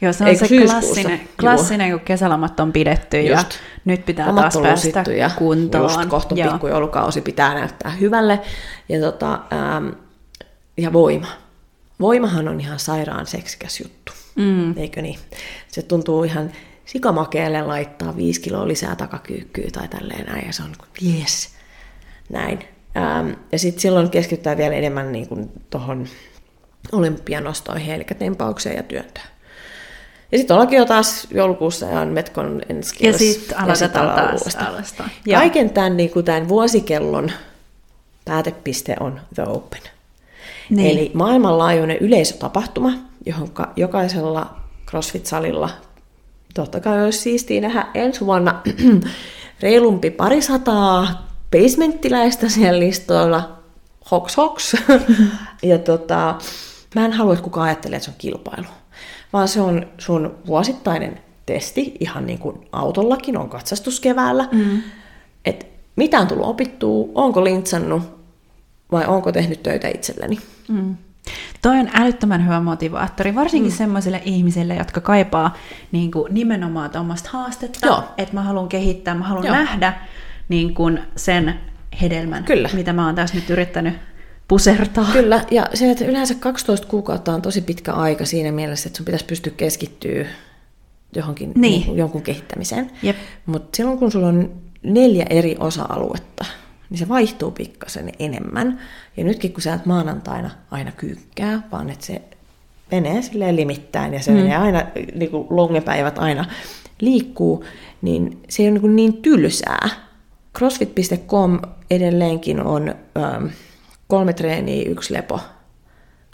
[0.00, 3.50] Joo, se on Eikö se klassinen, klassinen, kun kesälomat on pidetty just.
[3.50, 5.84] ja nyt pitää Omat taas päästä ja kuntoon.
[5.84, 8.40] Just, kohta pikkujoulukausi pitää näyttää hyvälle.
[8.88, 9.88] Ja, tota, ähm,
[10.76, 11.26] ja voima.
[12.00, 14.78] Voimahan on ihan sairaan seksikäs juttu, mm.
[14.78, 15.18] eikö niin?
[15.68, 16.52] Se tuntuu ihan
[16.88, 20.72] sikamakeelle laittaa viisi kiloa lisää takakyykkyä tai tälleen näin, ja se on
[21.06, 21.48] yes,
[22.30, 22.58] näin.
[22.96, 26.06] Ähm, ja sitten silloin keskitytään vielä enemmän niin tuohon
[26.92, 29.26] olympianostoihin, eli tempaukseen ja työntöön.
[30.32, 35.04] Ja sitten ollaankin jo taas joulukuussa ja on Metkon ensi Ja sitten aloitetaan taas alusta.
[35.32, 37.30] Kaiken tämän, niin kuin tämän vuosikellon
[38.24, 39.82] päätepiste on The Open.
[40.70, 40.90] Niin.
[40.90, 42.92] Eli maailmanlaajuinen yleisötapahtuma,
[43.26, 44.56] johon jokaisella
[44.90, 45.70] CrossFit-salilla
[46.62, 48.62] totta kai olisi siistiä nähdä ensi vuonna
[49.62, 53.58] reilumpi parisataa basementtiläistä siellä listoilla,
[54.10, 54.76] hoks hoks.
[55.62, 56.34] ja tota,
[56.94, 58.66] mä en halua, että kukaan ajattelee, että se on kilpailu
[59.32, 64.82] vaan se on sun vuosittainen testi, ihan niin kuin autollakin on katsastus keväällä, mm.
[65.44, 68.02] että mitä on tullut opittua, onko lintsannut
[68.92, 70.38] vai onko tehnyt töitä itselleni.
[70.68, 70.96] Mm.
[71.62, 73.76] Toi on älyttömän hyvä motivaattori, varsinkin mm.
[73.76, 75.56] sellaisille ihmisille, jotka kaipaa
[75.92, 78.04] niin kuin nimenomaan tuommoista haastetta, Joo.
[78.18, 79.54] että mä haluan kehittää, mä haluan Joo.
[79.56, 79.92] nähdä
[80.48, 81.60] niin kuin sen
[82.02, 82.70] hedelmän, Kyllä.
[82.72, 83.94] mitä mä oon tässä nyt yrittänyt
[84.48, 85.08] pusertaa.
[85.12, 89.06] Kyllä, ja se, että yleensä 12 kuukautta on tosi pitkä aika siinä mielessä, että sun
[89.06, 90.26] pitäisi pystyä keskittyä
[91.14, 91.86] johonkin niin.
[91.86, 92.90] Niin, jonkun kehittämiseen.
[93.46, 94.52] Mutta silloin kun sulla on
[94.82, 96.44] neljä eri osa-aluetta,
[96.90, 98.80] niin se vaihtuu pikkasen enemmän.
[99.16, 102.22] Ja nytkin kun sä et maanantaina aina kyykkää, vaan että se
[102.90, 104.36] menee silleen limittäin ja se mm.
[104.36, 104.82] menee aina,
[105.14, 106.44] niin kuin longepäivät aina
[107.00, 107.64] liikkuu,
[108.02, 109.88] niin se ei ole niin, niin tylsää.
[110.58, 111.60] CrossFit.com
[111.90, 112.94] edelleenkin on...
[113.18, 113.46] Ähm,
[114.08, 115.40] kolme treeniä, yksi lepo.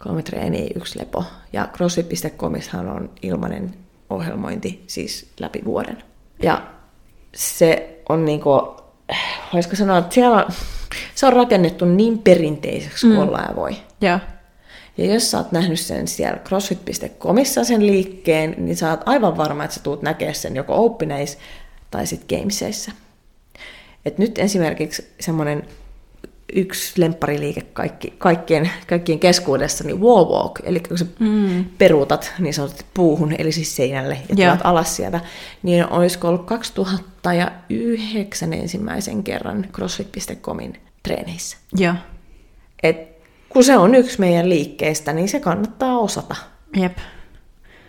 [0.03, 1.25] Kolme treeniä, yksi lepo.
[1.53, 3.75] Ja crossfit.comissahan on ilmainen
[4.11, 6.03] ohjelmointi siis läpi vuoden.
[6.43, 6.67] Ja
[7.35, 8.74] se on niinku,
[9.53, 10.53] voisiko sanoa, että siellä on,
[11.15, 13.23] se on rakennettu niin perinteiseksi kuin mm.
[13.23, 13.77] ollaan voi.
[14.01, 14.21] Ja.
[14.99, 19.65] Ja jos sä oot nähnyt sen siellä crossfit.comissa sen liikkeen, niin sä oot aivan varma,
[19.65, 21.39] että sä tuut näkemään sen joko Openeis
[21.91, 22.93] tai sitten Gameseissä.
[24.05, 25.63] Et nyt esimerkiksi semmoinen
[26.53, 31.65] yksi lemppariliike kaikki, kaikkien, kaikkien keskuudessa, niin wall walk, eli kun sä mm.
[31.79, 35.21] peruutat niin sanotusti puuhun, eli siis seinälle, ja tulet alas sieltä,
[35.63, 36.47] niin olisiko ollut
[37.25, 41.57] 2009 ensimmäisen kerran CrossFit.comin treeneissä.
[41.77, 41.95] Joo.
[42.83, 42.97] Et
[43.49, 46.37] kun se on yksi meidän liikkeistä, niin se kannattaa osata.
[46.77, 46.99] Jep.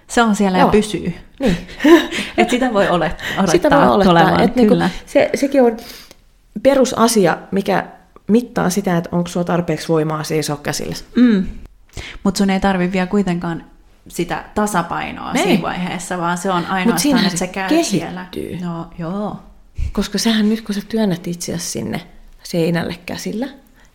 [0.08, 0.68] Se on siellä Joo.
[0.68, 1.14] ja pysyy.
[1.40, 1.58] Niin.
[2.38, 4.42] Et sitä voi olettaa, sitä voi olettaa.
[4.42, 4.76] Et niinku,
[5.06, 5.78] se, sekin on
[6.64, 7.88] perusasia, mikä
[8.28, 10.96] mittaa sitä, että onko sulla tarpeeksi voimaa seisoa käsillä.
[11.16, 11.46] Mm.
[12.24, 13.66] Mutta sun ei tarvi vielä kuitenkaan
[14.08, 15.44] sitä tasapainoa Ei.
[15.44, 18.00] siinä vaiheessa, vaan se on ainoastaan, että se käy kehittyy.
[18.00, 18.26] siellä.
[18.62, 19.40] No, joo.
[19.92, 22.02] Koska sähän nyt, kun sä työnnät itseäsi sinne
[22.44, 23.48] seinälle käsillä,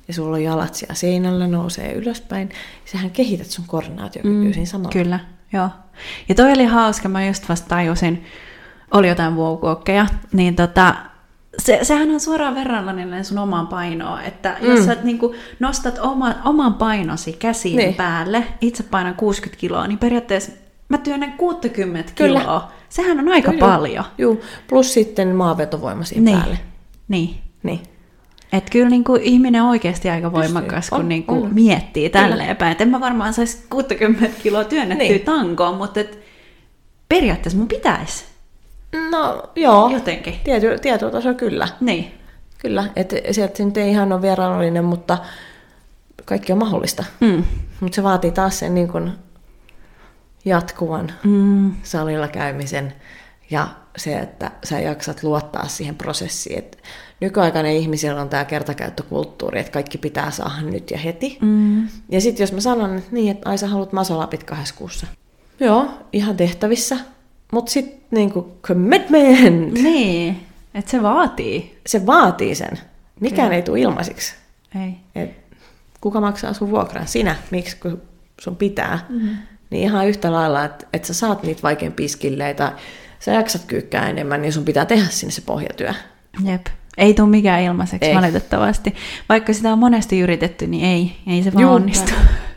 [0.08, 2.50] ja sulla on jalat siellä seinällä, nousee ylöspäin,
[2.84, 4.92] sähän kehität sun koordinaatiokykyä mm, siinä samalla.
[4.92, 5.20] Kyllä,
[5.52, 5.68] joo.
[6.28, 8.24] Ja toi oli hauska, mä just vasta tajusin,
[8.90, 9.58] oli jotain wow
[10.32, 10.94] niin tota,
[11.58, 14.66] se, sehän on suoraan verrannollinen sun omaan painoon, että mm.
[14.66, 17.94] jos sä niin kuin nostat oma, oman painosi käsiin niin.
[17.94, 20.52] päälle, itse painan 60 kiloa, niin periaatteessa
[20.88, 22.40] mä työnnän 60 Kyllä.
[22.40, 22.72] kiloa.
[22.88, 23.66] Sehän on aika Kyllä.
[23.66, 24.04] paljon.
[24.18, 24.36] Joo,
[24.68, 26.38] plus sitten maavetovoima siinä niin.
[26.38, 26.58] päälle.
[27.08, 27.34] Niin.
[27.62, 27.80] Niin.
[28.52, 31.54] Et kyllä niin kuin ihminen on oikeasti aika voimakas, kun on, niin kuin on.
[31.54, 32.72] miettii tälleen päin.
[32.72, 35.20] Et en mä varmaan saisi 60 kiloa työnnettyä niin.
[35.20, 36.18] tankoon, mutta et
[37.08, 38.24] periaatteessa mun pitäisi.
[39.10, 39.88] No joo.
[39.88, 40.34] Jotenkin.
[40.44, 41.68] Tiety, tietyllä tasolla kyllä.
[41.80, 42.14] Niin.
[42.58, 45.18] Kyllä, että sieltä nyt ei ihan ole vieraannollinen, mutta
[46.24, 47.04] kaikki on mahdollista.
[47.20, 47.44] Mm.
[47.80, 49.12] Mutta se vaatii taas sen niin kuin
[50.44, 51.74] jatkuvan mm.
[51.82, 52.92] salilla käymisen
[53.50, 56.58] ja se, että sä jaksat luottaa siihen prosessiin.
[56.58, 56.82] Et
[57.20, 61.38] nykyaikainen ihmisillä on tämä kertakäyttökulttuuri, että kaikki pitää saada nyt ja heti.
[61.40, 61.88] Mm.
[62.08, 65.06] Ja sitten jos mä sanon, että niin, että ai sä haluat masolapit kahdessa kuussa.
[65.60, 66.96] Joo, ihan tehtävissä.
[67.52, 69.72] Mutta sitten niinku commitment.
[69.72, 71.78] Niin, että se vaatii.
[71.86, 72.78] Se vaatii sen.
[73.20, 73.56] Mikään Kyllä.
[73.56, 74.34] ei tule ilmaisiksi.
[74.84, 75.22] Ei.
[75.22, 75.30] Et
[76.00, 77.06] kuka maksaa sun vuokran?
[77.06, 77.36] Sinä.
[77.50, 78.02] Miksi kun
[78.40, 78.98] sun pitää?
[79.08, 79.36] Mm-hmm.
[79.70, 82.72] Niin ihan yhtä lailla, että et sä saat niitä vaikeampia skilleitä,
[83.20, 85.94] sä jaksat kyykkää enemmän, niin sun pitää tehdä sinne se pohjatyö.
[86.44, 86.66] Jep.
[86.98, 88.16] Ei tule mikään ilmaiseksi ei.
[88.16, 88.94] valitettavasti.
[89.28, 92.12] Vaikka sitä on monesti yritetty, niin ei, ei se vaan Juu, onnistu.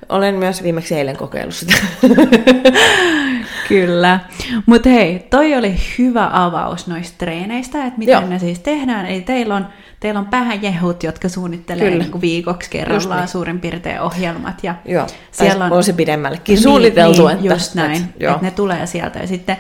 [0.10, 1.74] Olen myös viimeksi eilen kokeillut sitä.
[3.68, 4.20] Kyllä.
[4.66, 8.28] Mutta hei, toi oli hyvä avaus noista treeneistä, että miten Joo.
[8.28, 9.06] ne siis tehdään.
[9.06, 9.68] Eli teillä on,
[10.00, 12.04] teillä on pääjehut, jotka suunnittelee Kyllä.
[12.04, 13.28] niin viikoksi kerrallaan niin.
[13.28, 14.64] suurin piirtein ohjelmat.
[14.64, 17.28] Ja Joo, siellä on, se pidemmällekin niin, suunniteltu.
[17.28, 19.20] Niin, että, just näin, että, että ne tulee sieltä.
[19.20, 19.58] Ja sitten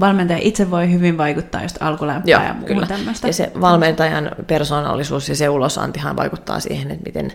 [0.00, 3.26] valmentaja itse voi hyvin vaikuttaa just alkulämpöä ja muuta tämmöistä.
[3.26, 7.32] Ja se valmentajan persoonallisuus ja se ulosantihan vaikuttaa siihen, että miten,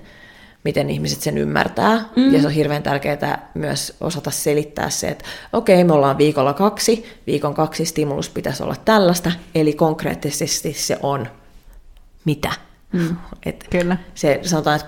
[0.63, 2.05] miten ihmiset sen ymmärtää.
[2.15, 2.33] Mm.
[2.33, 6.53] Ja se on hirveän tärkeää myös osata selittää se, että okei, okay, me ollaan viikolla
[6.53, 11.27] kaksi, viikon kaksi stimulus pitäisi olla tällaista, eli konkreettisesti se on
[12.25, 12.51] mitä.
[12.91, 13.17] Mm.
[13.45, 13.97] Et Kyllä.
[14.15, 14.87] Se, sanotaan, että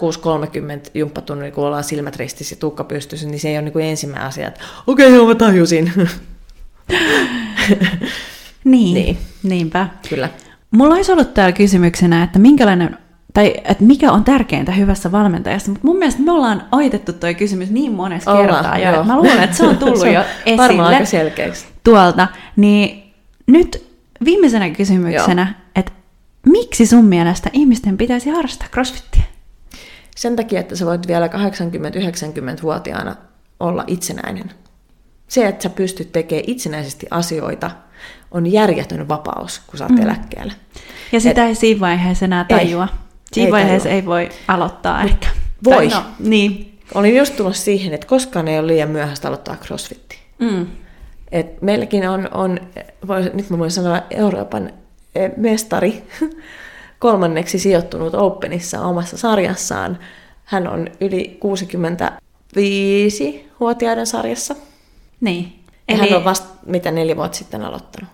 [0.85, 3.85] 6.30 jumppatunnilla, kun ollaan silmät ristissä ja tukka pystyssä, niin se ei ole niin kuin
[3.85, 5.91] ensimmäinen asia, että okei, okay, joo, mä tajusin.
[8.63, 9.89] niin, niin, niinpä.
[10.09, 10.29] Kyllä.
[10.71, 12.97] Mulla olisi ollut täällä kysymyksenä, että minkälainen
[13.35, 17.69] tai että mikä on tärkeintä hyvässä valmentajassa, mutta mun mielestä me ollaan aitettu tuo kysymys
[17.69, 20.23] niin monessa Olla, kertaa jo, että mä luulen, että se on tullut se on jo
[20.45, 21.65] esille selkeäksi.
[21.83, 22.27] tuolta.
[22.55, 23.13] Niin
[23.47, 23.87] nyt
[24.25, 25.71] viimeisenä kysymyksenä, joo.
[25.75, 25.91] että
[26.45, 29.23] miksi sun mielestä ihmisten pitäisi harrastaa crossfittiä?
[30.15, 33.15] Sen takia, että sä voit vielä 80-90-vuotiaana
[33.59, 34.51] olla itsenäinen.
[35.27, 37.71] Se, että sä pystyt tekemään itsenäisesti asioita,
[38.31, 40.01] on järjetön vapaus, kun sä oot mm.
[40.01, 40.53] eläkkeellä.
[41.11, 42.87] Ja sitä Et, ei siinä vaiheessa enää tajua.
[42.91, 43.04] Ei,
[43.35, 44.01] siinä ei vaiheessa tajua.
[44.01, 45.27] ei voi aloittaa Mut ehkä.
[45.63, 45.87] Voi.
[45.87, 46.79] no, niin.
[46.93, 50.19] Olin just tullut siihen, että koskaan ei ole liian myöhäistä aloittaa crossfitti.
[50.39, 50.67] Mm.
[51.31, 52.59] Et meilläkin on, on
[53.07, 54.73] voi, nyt mä voin sanoa, Euroopan
[55.15, 56.03] e, mestari,
[56.99, 59.99] kolmanneksi sijoittunut Openissa omassa sarjassaan.
[60.45, 64.55] Hän on yli 65-vuotiaiden sarjassa.
[65.21, 65.59] Niin.
[65.87, 66.09] Eli...
[66.09, 68.09] Hän on vasta mitä neljä vuotta sitten aloittanut.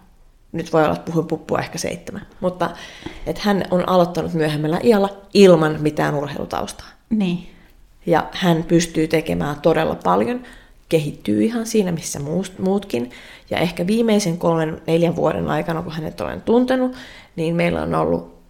[0.51, 2.27] Nyt voi olla, että puhuin puppua ehkä seitsemän.
[2.39, 2.69] Mutta
[3.25, 6.87] että hän on aloittanut myöhemmällä iällä ilman mitään urheilutaustaa.
[7.09, 7.49] Niin.
[8.05, 10.43] Ja hän pystyy tekemään todella paljon,
[10.89, 12.19] kehittyy ihan siinä, missä
[12.59, 13.11] muutkin.
[13.49, 16.95] Ja ehkä viimeisen kolmen, neljän vuoden aikana, kun hänet olen tuntenut,
[17.35, 18.41] niin meillä on ollut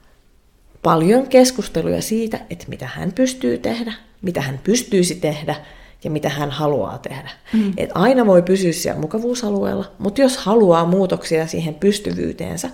[0.82, 5.56] paljon keskusteluja siitä, että mitä hän pystyy tehdä, mitä hän pystyisi tehdä–
[6.04, 7.30] ja mitä hän haluaa tehdä.
[7.54, 7.74] Mm.
[7.78, 12.70] Et aina voi pysyä siellä mukavuusalueella, mutta jos haluaa muutoksia siihen pystyvyyteensä,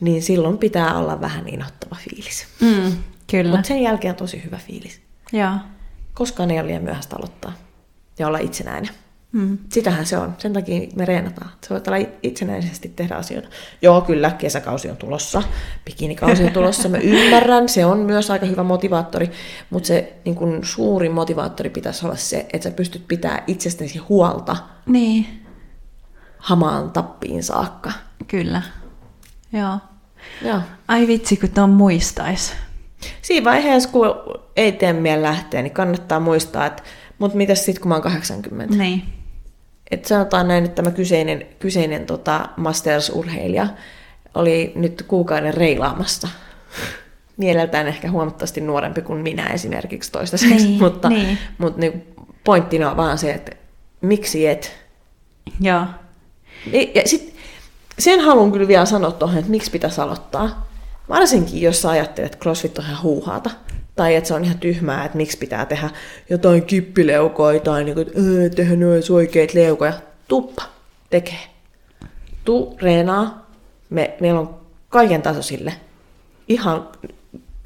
[0.00, 2.46] niin silloin pitää olla vähän inhottava fiilis.
[2.60, 2.92] Mm,
[3.30, 3.50] kyllä.
[3.50, 5.00] Mutta sen jälkeen on tosi hyvä fiilis.
[5.32, 5.52] Joo.
[6.14, 7.52] Koskaan ei ole liian myöhäistä aloittaa
[8.18, 8.90] ja olla itsenäinen.
[9.34, 9.58] Mm.
[9.68, 10.34] Sitähän se on.
[10.38, 11.50] Sen takia me reenataan.
[11.60, 13.48] Se voit olla itsenäisesti tehdä asioita.
[13.82, 15.42] Joo, kyllä, kesäkausi on tulossa,
[15.84, 16.88] bikinikausi on tulossa.
[16.88, 19.30] Mä ymmärrän, se on myös aika hyvä motivaattori,
[19.70, 24.56] mutta se niin kun suurin motivaattori pitäisi olla se, että sä pystyt pitää itsestäsi huolta
[24.86, 25.26] niin.
[26.38, 27.92] hamaan tappiin saakka.
[28.26, 28.62] Kyllä,
[29.52, 29.78] joo.
[30.44, 30.58] joo.
[30.88, 32.52] Ai vitsi, kun tuon muistais.
[33.22, 34.06] Siinä vaiheessa, kun
[34.56, 36.82] ei tee mieli lähteä, niin kannattaa muistaa, että
[37.18, 38.76] mutta mitäs sitten, kun mä oon 80?
[38.76, 39.23] Niin
[39.90, 43.66] et sanotaan näin, että tämä kyseinen, kyseinen tota Masters-urheilija
[44.34, 46.28] oli nyt kuukauden reilaamassa.
[47.36, 51.38] Mieleltään ehkä huomattavasti nuorempi kuin minä esimerkiksi toistaiseksi, niin, mutta, niin.
[51.58, 52.14] mutta niin
[52.44, 53.52] pointtina on vaan se, että
[54.00, 54.76] miksi et.
[55.60, 55.86] Joo.
[56.94, 57.34] Ja sit,
[57.98, 60.68] sen haluan kyllä vielä sanoa tuohon, että miksi pitäisi aloittaa.
[61.08, 63.50] Varsinkin, jos sä ajattelet, että CrossFit on ihan huuhaata.
[63.96, 65.90] Tai että se on ihan tyhmää, että miksi pitää tehdä
[66.30, 68.06] jotain kippileukoja tai niin kuin,
[68.46, 69.92] että tehdä noin oikeita leukoja.
[70.28, 70.62] Tuppa,
[71.10, 71.38] tekee.
[72.44, 73.50] Tu, reenaa.
[73.90, 75.72] Me, meillä on kaiken taso sille.
[76.48, 76.88] ihan,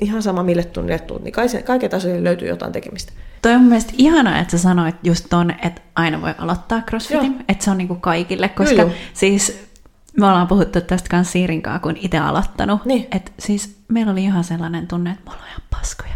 [0.01, 3.13] ihan sama mille tunnille tuut, niin kaiken tasolla löytyy jotain tekemistä.
[3.43, 7.43] Toi on mielestäni ihanaa, että sä sanoit just ton, että aina voi aloittaa crossfitin, Joo.
[7.49, 9.68] että se on niinku kaikille, koska Joo, siis
[10.17, 12.85] me ollaan puhuttu tästä kanssa Siirin kanssa, kun itse aloittanut.
[12.85, 13.07] Niin.
[13.13, 16.15] Että siis meillä oli ihan sellainen tunne, että me ollaan ihan paskoja.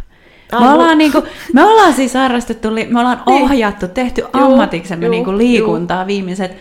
[0.60, 1.22] Me ollaan, niinku,
[1.52, 3.42] me ollaan siis harrastettu, me ollaan niin.
[3.42, 6.06] ohjattu, tehty ammatiksemme juu, niinku liikuntaa juu.
[6.06, 6.52] viimeiset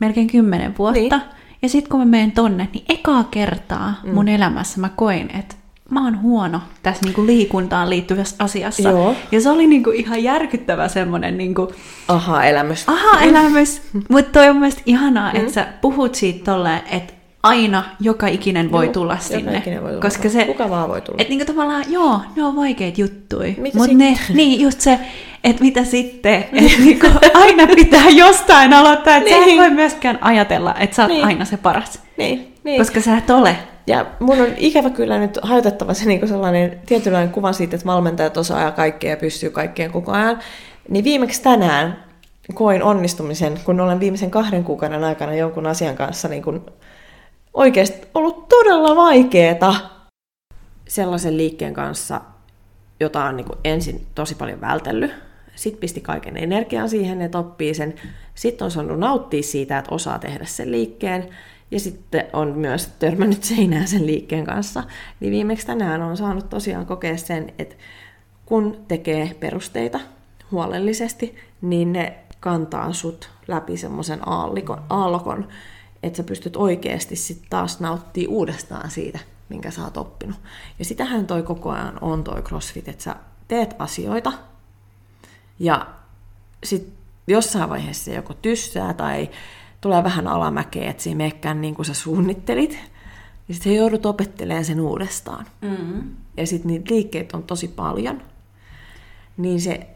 [0.00, 1.00] melkein kymmenen vuotta.
[1.00, 1.12] Niin.
[1.62, 4.14] Ja sitten kun mä menen tonne, niin ekaa kertaa mm.
[4.14, 5.54] mun elämässä mä koin, että
[5.92, 8.88] mä oon huono tässä niinku liikuntaan liittyvässä asiassa.
[8.88, 9.14] Joo.
[9.32, 11.38] Ja se oli niinku ihan järkyttävä semmoinen...
[11.38, 11.72] Niinku,
[12.08, 12.84] aha-elämys.
[12.86, 13.82] Aha-elämys.
[14.08, 15.40] Mutta toi on mielestäni ihanaa, mm.
[15.40, 17.12] että sä puhut siitä tolleen, että
[17.42, 19.58] aina joka ikinen voi joo, tulla sinne.
[19.58, 20.02] Ikinen voi tulla.
[20.02, 21.16] Koska se, Kuka vaan voi tulla.
[21.20, 23.54] Että niinku tavallaan, joo, ne on vaikeita juttuja.
[23.74, 24.98] Mutta ne, niin just se,
[25.44, 29.36] että mitä sitten, että niinku aina pitää jostain aloittaa, että niin.
[29.36, 29.60] sä et niin.
[29.60, 31.24] voi myöskään ajatella, että sä oot niin.
[31.24, 32.02] aina se paras.
[32.16, 32.54] Niin.
[32.64, 32.78] Niin.
[32.78, 33.56] Koska sä et ole.
[33.86, 38.36] Ja mun on ikävä kyllä nyt hajotettava se niinku sellainen tietynlainen kuva siitä, että valmentajat
[38.36, 40.38] osaa kaikkea ja pystyy kaikkeen koko ajan.
[40.88, 42.04] Niin viimeksi tänään
[42.54, 46.66] koin onnistumisen, kun olen viimeisen kahden kuukauden aikana jonkun asian kanssa niin kun
[47.54, 49.74] oikeasti ollut todella vaikeeta
[50.88, 52.20] sellaisen liikkeen kanssa,
[53.00, 55.12] jota on niin ensin tosi paljon vältellyt.
[55.54, 57.94] Sitten pisti kaiken energian siihen, että oppii sen.
[58.34, 61.28] Sitten on saanut nauttia siitä, että osaa tehdä sen liikkeen.
[61.72, 64.84] Ja sitten on myös törmännyt seinään sen liikkeen kanssa.
[65.20, 67.76] Niin viimeksi tänään on saanut tosiaan kokea sen, että
[68.46, 70.00] kun tekee perusteita
[70.50, 74.20] huolellisesti, niin ne kantaa sut läpi semmoisen
[74.88, 75.48] aallokon,
[76.02, 79.18] että sä pystyt oikeasti sitten taas nauttii uudestaan siitä,
[79.48, 80.36] minkä sä oot oppinut.
[80.78, 83.16] Ja sitähän toi koko ajan on toi CrossFit, että sä
[83.48, 84.32] teet asioita
[85.58, 85.86] ja
[86.64, 86.92] sitten
[87.26, 89.30] jossain vaiheessa joko tyssää tai
[89.82, 92.78] tulee vähän alamäkeä, että se ei meekään niin kuin sä suunnittelit.
[93.48, 95.46] Ja sitten joudut opettelemaan sen uudestaan.
[95.60, 96.10] Mm-hmm.
[96.36, 98.22] Ja sitten niitä liikkeitä on tosi paljon.
[99.36, 99.86] Niin se,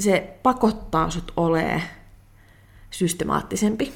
[0.00, 1.82] se pakottaa sut olee
[2.90, 3.92] systemaattisempi.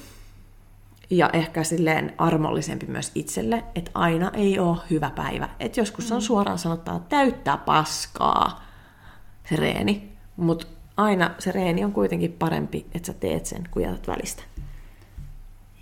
[1.11, 5.49] Ja ehkä silleen armollisempi myös itselle, että aina ei ole hyvä päivä.
[5.61, 6.23] Että joskus on mm.
[6.23, 8.65] suoraan sanottava, täyttää paskaa
[9.49, 10.13] se reeni.
[10.37, 14.43] Mutta aina se reeni on kuitenkin parempi, että sä teet sen, kun jätät välistä.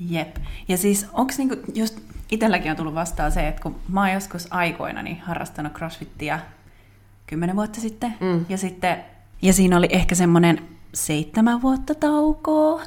[0.00, 0.36] Jep.
[0.68, 1.98] Ja siis onko niinku, just
[2.30, 6.40] itselläkin on tullut vastaan se, että kun mä oon joskus aikoina niin harrastanut crossfittiä
[7.26, 8.46] kymmenen vuotta sitten, mm.
[8.48, 9.04] ja sitten,
[9.42, 10.62] ja siinä oli ehkä semmoinen
[10.94, 12.82] seitsemän vuotta taukoa.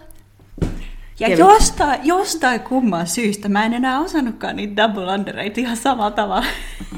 [1.20, 6.45] Ja jostain, jostain kumman syystä mä en enää osannutkaan niitä double undereita ihan samalla tavalla.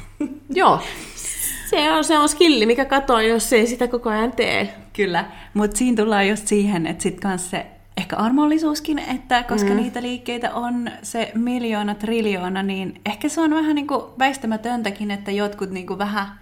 [0.50, 0.82] Joo,
[1.70, 4.74] se on, se on skilli, mikä katoaa, jos ei sitä koko ajan tee.
[4.94, 7.66] Kyllä, mutta siinä tullaan just siihen, että sit kanssa se
[8.02, 9.76] ehkä armollisuuskin, että koska mm.
[9.76, 15.32] niitä liikkeitä on se miljoona, triljoona, niin ehkä se on vähän niin kuin väistämätöntäkin, että
[15.32, 16.40] jotkut niin kuin vähän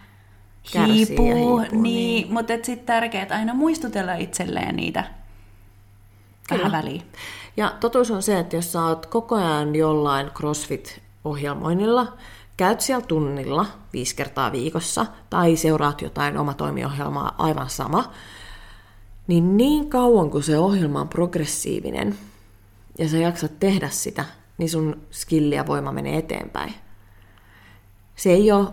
[0.73, 2.33] hiipuu, hiipuu niin, niin.
[2.33, 5.03] mutta sitten tärkeää aina muistutella itselleen niitä
[6.49, 6.63] Kyllä.
[6.63, 7.03] vähän väliin.
[7.57, 12.17] Ja totuus on se, että jos sä oot koko ajan jollain CrossFit-ohjelmoinnilla,
[12.57, 18.11] käyt siellä tunnilla viisi kertaa viikossa tai seuraat jotain omatoimiohjelmaa aivan sama,
[19.29, 22.17] niin niin kauan kuin se ohjelma on progressiivinen
[22.97, 24.25] ja sä jaksat tehdä sitä,
[24.57, 26.73] niin sun skilli ja voima menee eteenpäin.
[28.15, 28.67] Se ei ole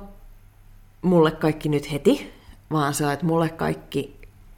[1.03, 2.33] mulle kaikki nyt heti,
[2.71, 4.17] vaan se on, että mulle kaikki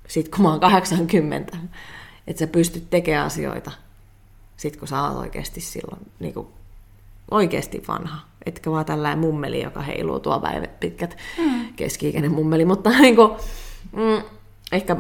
[0.08, 1.56] sit kun mä oon 80,
[2.26, 3.70] että sä pystyt tekemään asioita
[4.56, 6.46] sit kun sä oot oikeasti silloin niin kuin
[7.30, 8.18] oikeasti vanha.
[8.46, 11.74] Etkä vaan tällainen mummeli, joka heiluu tuo päivät pitkät mm.
[11.76, 13.30] keski-ikäinen mummeli, mutta niin kuin,
[13.92, 14.22] mm,
[14.72, 14.96] ehkä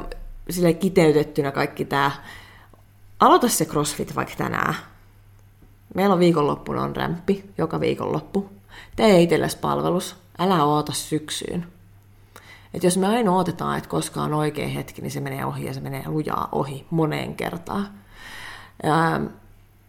[0.50, 2.10] sille kiteytettynä kaikki tämä.
[3.20, 4.74] Aloita se CrossFit vaikka tänään.
[5.94, 8.50] Meillä on viikonloppuna on rämppi, joka viikonloppu.
[8.96, 11.66] Tee itsellesi palvelus, älä oota syksyyn.
[12.74, 15.74] Et jos me aina odotetaan, että koska on oikea hetki, niin se menee ohi ja
[15.74, 17.88] se menee lujaa ohi moneen kertaan.
[18.82, 19.20] Ja,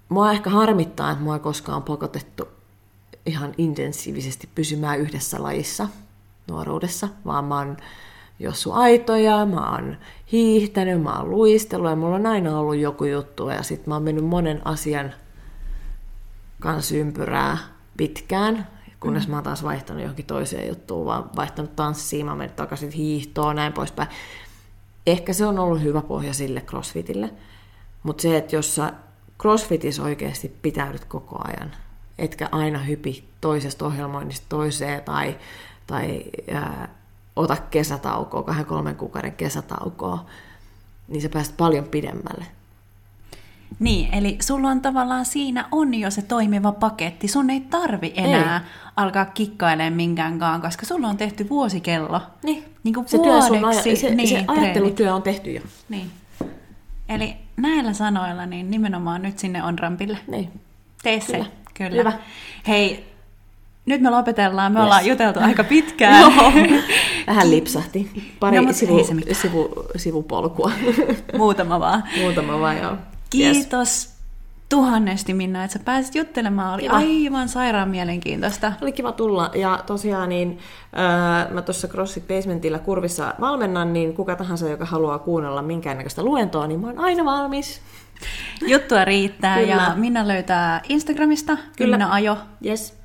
[0.10, 2.47] mua ehkä harmittaa, että mua ei koskaan pakotettu
[3.26, 5.88] ihan intensiivisesti pysymään yhdessä lajissa
[6.47, 7.78] nuoruudessa, vaan mä oon
[8.40, 9.98] jossu aitoja, mä oon
[10.32, 14.04] hiihtänyt, mä oon luistellut ja mulla on aina ollut joku juttu ja sitten mä oon
[14.04, 15.14] mennyt monen asian
[16.60, 17.58] kanssa ympyrää
[17.98, 18.68] pitkään,
[19.00, 19.32] kunnes mm.
[19.32, 23.56] mä oon taas vaihtanut johonkin toiseen juttuun, vaan vaihtanut tanssiin, mä oon mennyt takaisin hiihtoon,
[23.56, 24.10] näin poispäin.
[25.08, 27.30] Ehkä se on ollut hyvä pohja sille crossfitille,
[28.04, 28.94] mutta se, että jos sä
[29.42, 31.72] crossfitissä oikeasti pitäydyt koko ajan,
[32.18, 35.38] etkä aina hypi toisesta ohjelmoinnista toiseen tai,
[35.88, 36.24] tai
[36.54, 36.99] ää,
[37.40, 40.26] ota kesätaukoa, kahden kolmen kuukauden kesätaukoa,
[41.08, 42.46] niin sä pääset paljon pidemmälle.
[43.80, 47.28] Niin, eli sulla on tavallaan siinä on jo se toimiva paketti.
[47.28, 48.92] Sun ei tarvi enää ei.
[48.96, 52.22] alkaa kikkailemaan minkäänkaan, koska sulla on tehty vuosikello.
[52.44, 52.66] Niin.
[52.84, 53.50] niin kuin se, vuodeksi.
[53.50, 55.62] työ sun aja, se, niin, se ajattelutyö on tehty jo.
[55.90, 56.12] Niin.
[57.10, 60.18] Eli näillä sanoilla niin nimenomaan nyt sinne on rampille.
[60.28, 60.52] Niin.
[61.04, 61.32] Tee se.
[61.32, 61.50] Kyllä.
[61.74, 61.98] Kyllä.
[61.98, 62.14] Hyvä.
[62.68, 63.10] Hei,
[63.86, 64.72] nyt me lopetellaan.
[64.72, 64.84] Me Yes.
[64.86, 66.34] ollaan juteltu aika pitkään.
[67.30, 68.12] Vähän lipsahti.
[68.40, 70.72] Pari No, sivu, sivu, sivupolkua.
[71.38, 72.04] Muutama vaan.
[72.22, 72.92] Muutama vaan, joo.
[72.92, 73.58] Yes.
[73.58, 74.10] Kiitos
[74.70, 76.74] tuhannesti Minna, että sä pääsit juttelemaan.
[76.74, 76.96] Oli Kiva.
[76.96, 78.74] aivan sairaan mielenkiintoista.
[78.82, 79.52] Oli kiva tulla.
[79.56, 80.60] Ja tosiaan niin,
[80.98, 86.68] öö, mä tuossa CrossFit Basementillä kurvissa valmennan, niin kuka tahansa, joka haluaa kuunnella minkäännäköistä luentoa,
[86.68, 87.82] niin mä oon aina valmis.
[88.68, 89.74] Juttua riittää Kyllä.
[89.74, 91.98] ja Minna löytää Instagramista, Kyllä.
[91.98, 92.38] Minna Ajo.
[92.66, 93.00] Yes.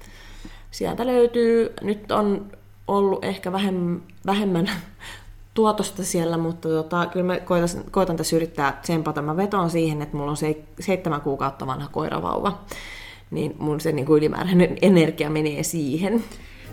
[0.71, 2.51] Sieltä löytyy, nyt on
[2.89, 4.71] ollut ehkä vähemmän, vähemmän
[5.55, 9.23] tuotosta siellä, mutta tota, kyllä mä koitan, koitan tässä yrittää tsempata.
[9.23, 12.61] Mä vetoan siihen, että mulla on se, seitsemän kuukautta vanha koiravauva,
[13.31, 16.25] niin mun se niin kuin ylimääräinen energia menee siihen.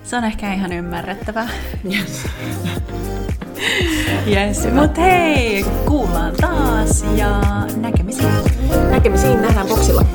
[0.04, 1.50] Se on ehkä ihan ymmärrettävää.
[1.86, 2.26] Yes.
[4.28, 4.68] Yes.
[4.74, 7.42] Mut hei, kuullaan taas ja
[7.76, 8.34] näkemisiin.
[8.92, 10.06] Näkemisiin, nähdään boksilla.